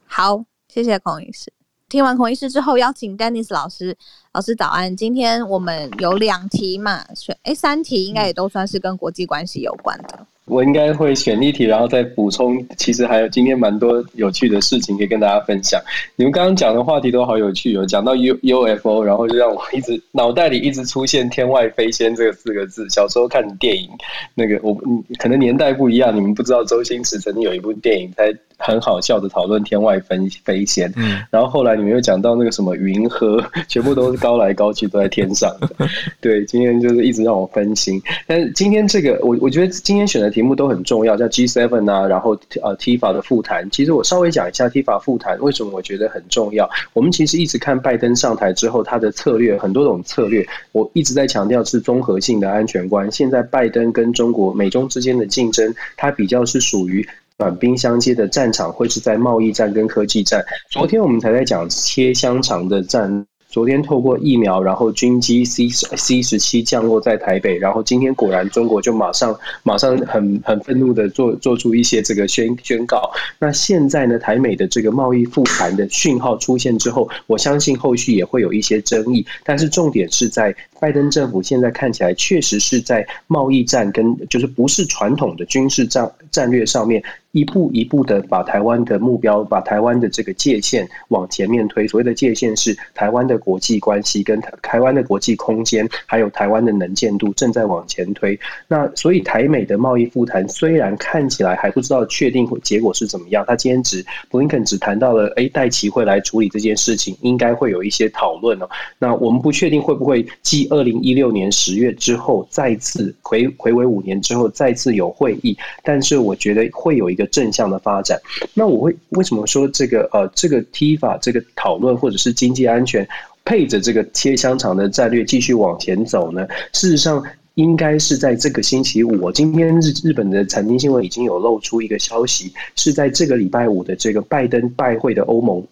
[0.06, 1.52] 好，谢谢孔医师。
[1.88, 3.96] 听完孔医师之后，邀请 Dennis 老师。
[4.34, 10.26] 老师早安，今天我们有两题嘛，选诶三题应该也都算是跟国际关系有关的。
[10.44, 12.62] 我应该会选一题，然后再补充。
[12.76, 15.80] 其实还有今天蛮多有趣的事情可以跟大家分享。
[16.16, 22.86] 你们刚刚讲的话题都好有趣哦，讲到 U UFO，然后就让我一直脑袋里一直出现“天外飞仙”这四个字。
[22.90, 23.88] 小时候看电影，
[24.34, 24.74] 那个我，
[25.18, 30.92] 可能年代不一样，你们不知道周星驰曾经有一部电影在很好笑的讨论天外飞飞仙。
[30.96, 35.68] 嗯，然后后来你们又讲到那个什么云和， 全部都是高来高去都在天上的。
[36.20, 38.00] 对，今天就是一直让我分心。
[38.26, 42.32] 但是今天这个，我我觉得今天选的题目都很重要，叫 G Seven 啊，然后
[42.62, 43.68] 呃 TIFA 的复谈。
[43.70, 46.68] 其实我稍微讲一下 TIFA 复谈为什么我觉得很重要。
[46.92, 53.10] 我们其实一直看拜登上台之后，他的策略很多种策略，我一直在强调是综合性的安全观。
[53.12, 57.06] 现在拜登跟中国美中之间的竞争，它比较是属于
[57.38, 60.44] 短兵相接的战场，会是在贸易战跟科技战。
[60.70, 63.24] 昨天我们才在讲切香肠的战。
[63.50, 73.10] 昨天透过疫苗，然后军机 C C 十七降落在台北，然后今天果然中国就马上马上很很愤怒的做做出一些这个宣宣告。
[73.38, 87.02] 那现在呢，台美的这个贸易复盘的讯号出现之后，我相信后续也会有一些争议，但是重点是在拜登政府现在看起来确实是在贸易战跟就是不是传统的军事战战略上面。
[87.38, 91.86] 一步一步的把台湾的目标，把台湾的这个界限往前面推。
[91.86, 98.36] 所谓的界限是台湾的国际关系跟台湾的国际空间，还有台湾的能见度正在往前推。
[98.66, 108.68] 那所以台美的贸易复谈虽然看起来还不知道确定结果是怎么样，他今天只布林肯只谈到了，哎，戴琪会来处理这件事情，应该会有一些讨论哦。
[108.98, 117.27] 那我们不确定会不会继二零一六年十月之后再次回回归五年之后再次有会议，但是我觉得会有一个。
[117.28, 118.20] 正向的发展，
[118.54, 123.08] 那我会为什么说这个呃，这个 T 法这个讨论或者是经济安全
[123.44, 126.46] 配着这个切香肠的战略继续往前走呢？
[126.72, 127.22] 事实上，
[127.54, 135.64] 应该是在这个星期五，我今天日日本的财经新闻已经有露出一个消息，是在这个礼拜五的这个拜登拜会的欧盟，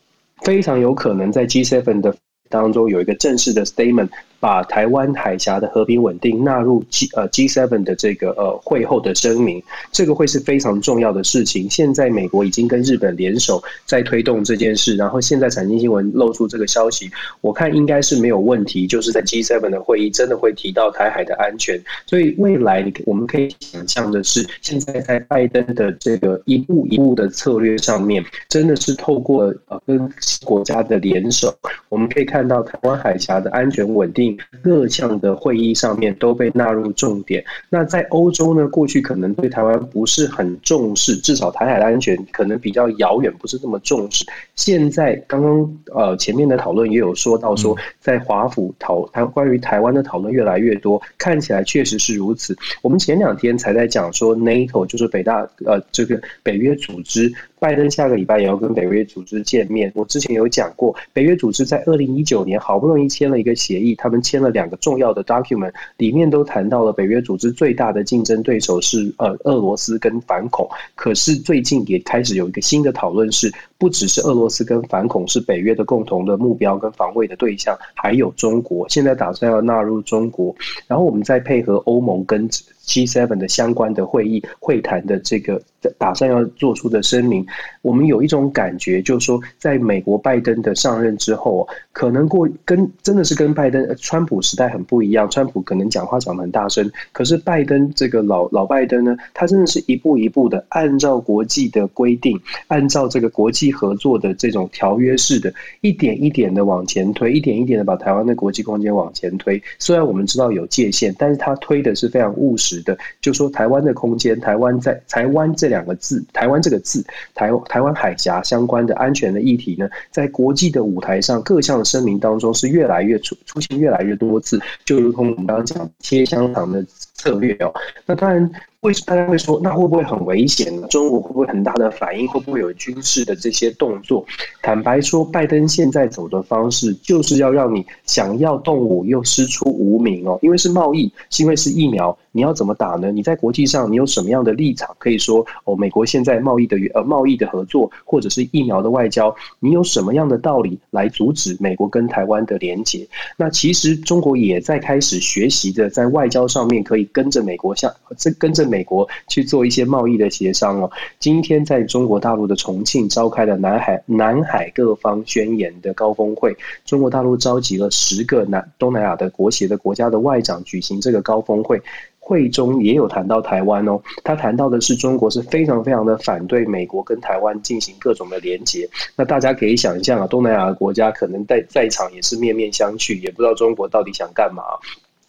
[0.42, 2.14] 非常有可能在 G7 的
[2.48, 4.08] 当中有一个正式的 statement。
[4.38, 9.62] 把台湾海峡的和平稳定纳入 G 呃 G7 的这个呃会后的声明，
[9.92, 11.68] 这个会是非常重要的事情。
[11.70, 17.10] 现在美国已经跟日本联手在推动这件事，然后现在财经新闻露出这个消息，
[17.40, 21.80] 我看应该是没有问题，就是在 G7 的会议真的会提到台海的安全。
[22.06, 30.12] 所以未来我们可以想象的是，现在在拜登的这个一步一步的策略上面，真的是透过呃跟
[30.44, 31.54] 国家的联手，
[31.88, 34.25] 我们可以看到台湾海峡的安全稳定。
[34.62, 37.44] 各项的会议上面都被纳入重点。
[37.68, 38.66] 那在欧洲呢？
[38.68, 44.24] 过去可能对台湾不是很重视，至少台海的安全可能比较遥远，不是那么重视。
[44.54, 52.56] 现在刚刚呃前面的讨论也有说到说，在华府讨谈关于台湾的讨论越来越多，看起来确实是如此。
[52.82, 57.32] 我们前两天才在讲说，NATO 就是北大呃这个北约组织。
[57.58, 59.90] 拜登下个礼拜也要跟北约组织见面。
[59.94, 70.68] 我之前有讲过，北约组织在二零一九年好不容易签了一个协议，他们签了两个重要的 document，里面都谈到了北约组织最大的竞争对手是呃俄罗斯跟反恐。
[70.94, 80.54] 可是最近也开始有一个新的讨论，是不只是俄罗斯跟反恐是北约的共同的目标跟防卫的对象，还有中国，现在打算要纳入中国，
[80.86, 82.48] 然后我们再配合欧盟跟。
[82.86, 85.60] G7 的相关的会议会谈的这个
[85.98, 87.44] 打算要做出的声明，
[87.82, 95.28] 我们有一种感觉，就是说，在美国拜登的上任之后，可能过跟真的是跟拜登、川普时代很不一样。
[95.28, 109.62] 川普可能讲话讲得很大声，可是拜登这个老老拜登呢，他真的是一步一步的按照国际的规定，按照这个国际合作的这种条约式的，一点一点的往前推，一点一点的把台湾的国际空间往前推。
[109.78, 112.76] 虽然我们知道有界限，但是他推的是非常务实。
[112.86, 117.04] 的，就说台湾的空间，台湾在台湾这两个字，台湾这个字，
[117.34, 126.84] 台台湾海峡相关的安全的议题呢，在国际的舞台上，各项声明当中是越来越出出现越来越多次，就如同我们刚刚讲切香肠的
[127.16, 127.72] 策略哦。
[128.04, 128.50] 那当然，
[128.80, 130.86] 为什么大家会说，那会不会很危险呢？
[130.88, 132.26] 中国会不会很大的反应？
[132.28, 134.24] 会不会有军事的这些动作？
[134.62, 142.16] 坦白说，拜登现在走的方式，就是要让你想要动武又师出无名哦，因为是贸易，是因为是疫苗。
[142.36, 143.10] 你要怎么打呢？
[143.10, 144.94] 你在国际上你有什么样的立场？
[144.98, 153.08] 可以说哦，美国现在贸易的呃贸易的合作，或者是疫苗的外交，你有什么样的道理来阻止美国跟台湾的连结？
[153.38, 160.90] 那其实中国也在开始学习着在外交上面可以跟着美国像这跟着美国去做一些贸易的协商哦。
[161.18, 171.80] 今天在中国大陆的重庆召开了南海南海各方宣言的高峰会，中国大陆召集了十个南东南亚的国协的国家的外长举行这个高峰会。
[172.26, 178.88] 会中也有谈到台湾哦，他谈到的是中国是非常非常的反对美国跟台湾进行各种的连结。
[179.14, 184.64] 那大家可以想象啊，东南亚的国家可能在在场也是面面相觑，也不知道中国到底想干嘛。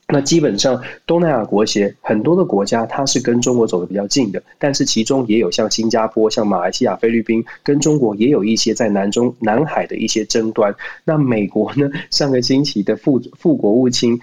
[0.09, 10.73] 那基本上，东南亚国协很多的国家，它是跟中国走的比较近的，但是其中也有像新加坡、像马来西亚、菲律宾，跟中国也有一些在南中南海的一些争端。
[11.03, 14.17] 那美国呢，上个星期的副副国务卿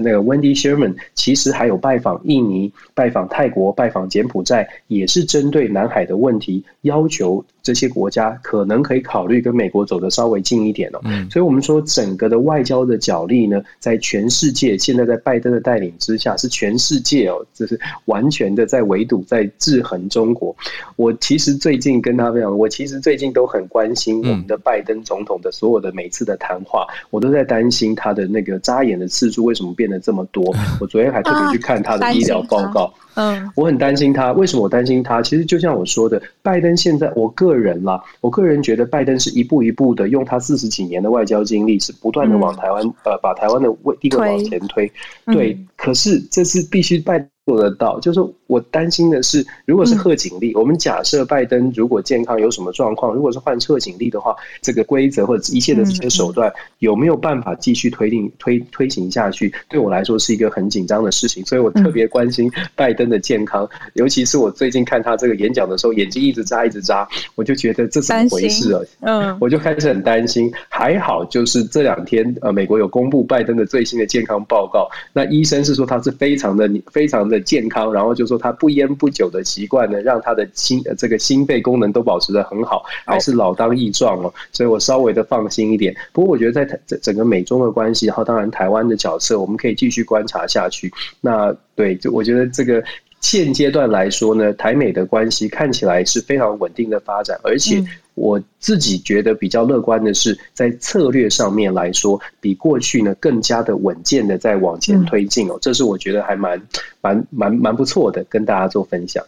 [0.00, 11.00] 那个 Wendy Sherman，其实还有拜访印尼、拜访泰国、拜访柬埔寨，也是针对南海的问题，要求这些国家可能可以考虑跟美国走的稍微近一点哦。
[11.04, 15.20] 嗯所以我们说，整个的外交的角力呢，在全世界现在在。
[15.26, 20.54] 拜登的带领之下，是全世界哦，就是完全的在围堵、在制衡中国。
[20.94, 30.54] 我其实最近跟他分享，我其实最近都很关心我们的拜登总统的所有的每次的谈话，我都在担心他的那个扎眼的次数为什么变得这么多。
[30.80, 32.94] 我昨天还特别去看他的医疗报告。
[33.16, 34.32] 嗯，我很担心他。
[34.32, 35.20] 为什么我担心他？
[35.20, 44.86] 其实就像我说的，拜登现在，我个人啦，我个人觉得拜登是一步一步的用他四十几年的外交经历，是不断的往台湾、嗯、呃，把台湾的位地位往前推。
[45.26, 47.26] 推对、嗯，可是这是必须拜。
[47.46, 59.52] 做得到，就是我担心的是，如果是贺锦丽，我们假设拜登如果健康有什么状况，如果是换贺锦丽的话，这个规则或者一切的这些手段有没有办法继续推定推推行下去？
[59.68, 68.80] 对我来说是一个很紧张的事情，所以我特别关心拜登的健康，尤其是我最近看他这个演讲的时候，眼睛一直眨一直眨，我就觉得这是怎么回事啊？
[69.00, 70.52] 嗯，我就开始很担心。
[70.68, 77.40] 还好就是这两天呃，美国有公布拜登的最新的健康报告，那医生是说他是非常的非常的。
[77.46, 85.94] 健康，然后就说他不烟不酒的习惯呢，让他的心这个心肺功能都保持的很好，还是老当益壮哦，所以我稍微的放心一点。
[86.12, 90.92] 不过我觉得在整整个美中的关系，然后当然台湾的角色，我们可以继续观察下去。
[91.20, 92.82] 那对，就我觉得这个。
[93.22, 97.82] 现阶段来说呢，台美的关系看起来是非常稳定的发展，而且
[98.16, 106.60] 我自己觉得比较乐观的是，在策略上面来说，比过去呢更加的稳健的在往前推进哦，这是我觉得还蛮
[107.00, 109.24] 蛮蛮蛮不错的，跟大家做分享。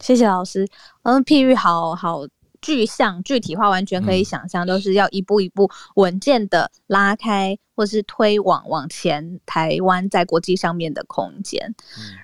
[0.00, 0.68] 谢谢老师，
[1.02, 2.24] 嗯，譬喻好好。
[2.62, 11.74] 具象具体化，完全可以想象，都是要一步一步稳健的拉开，或是推往往前台湾在国际上面的空间。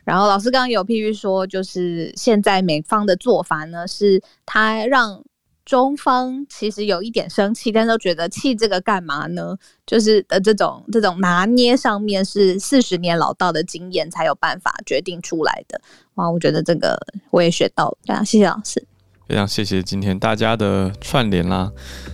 [0.05, 5.25] 然后老师刚刚有譬喻说，就是现在美方的做法呢，是他让
[5.67, 9.55] 中方其实有一点生气，但都觉得气这个干嘛呢？
[9.85, 15.81] 就是的这种这种拿捏上面是四十年老道的经验才有办法决定出来的。
[16.15, 16.97] 哇，我觉得这个
[17.31, 18.87] 我也学到了，对啊，谢谢老师。
[19.29, 21.69] 非常谢谢今天大家的串联啦，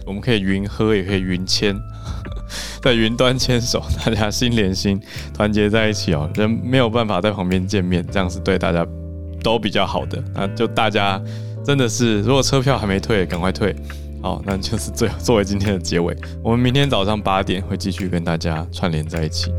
[0.06, 1.78] 我们可以云喝，也可以云牵，
[2.82, 4.98] 在云端牵手，大家心连心，
[5.34, 6.30] 团结在一起哦。
[6.34, 8.86] 人没有办法在旁边见面，这样是对大家
[9.42, 10.24] 都比较好的。
[10.34, 11.22] 那就大家
[11.64, 13.74] 真的是，如果车票还没退，赶快退。
[14.20, 19.52] 好，那就是最后作为今天的结尾，我们明天早上八点会继续跟大家串联在一起。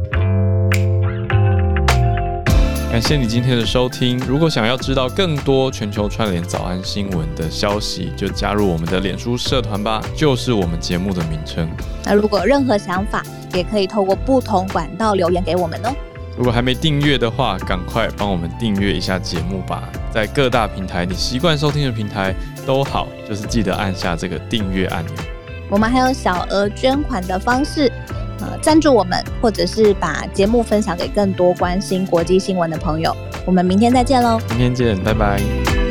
[2.91, 4.19] 感谢你今天的收听。
[4.27, 11.67] 如果想要知道更多全球串联早安新闻的消息，就加入我们的脸书社团吧，就是我们节目的名称。
[12.05, 13.23] 那如果任何想法，
[13.53, 15.93] 也可以透过不同管道留言给我们哦。
[16.37, 19.83] 如果还没订阅的话，赶快帮我们订阅一下节目吧。
[20.11, 22.33] 在各大平台，你习惯收听的平台
[22.65, 25.13] 都好，就是记得按下这个订阅按钮。
[25.69, 27.91] 我们还有小额捐款的方式。
[28.39, 33.15] 呃，赞助我们，或者是把节目分享给更多关心国际新闻的朋友。
[33.45, 34.37] 我们明天再见喽！
[34.49, 35.82] 明天见，拜拜。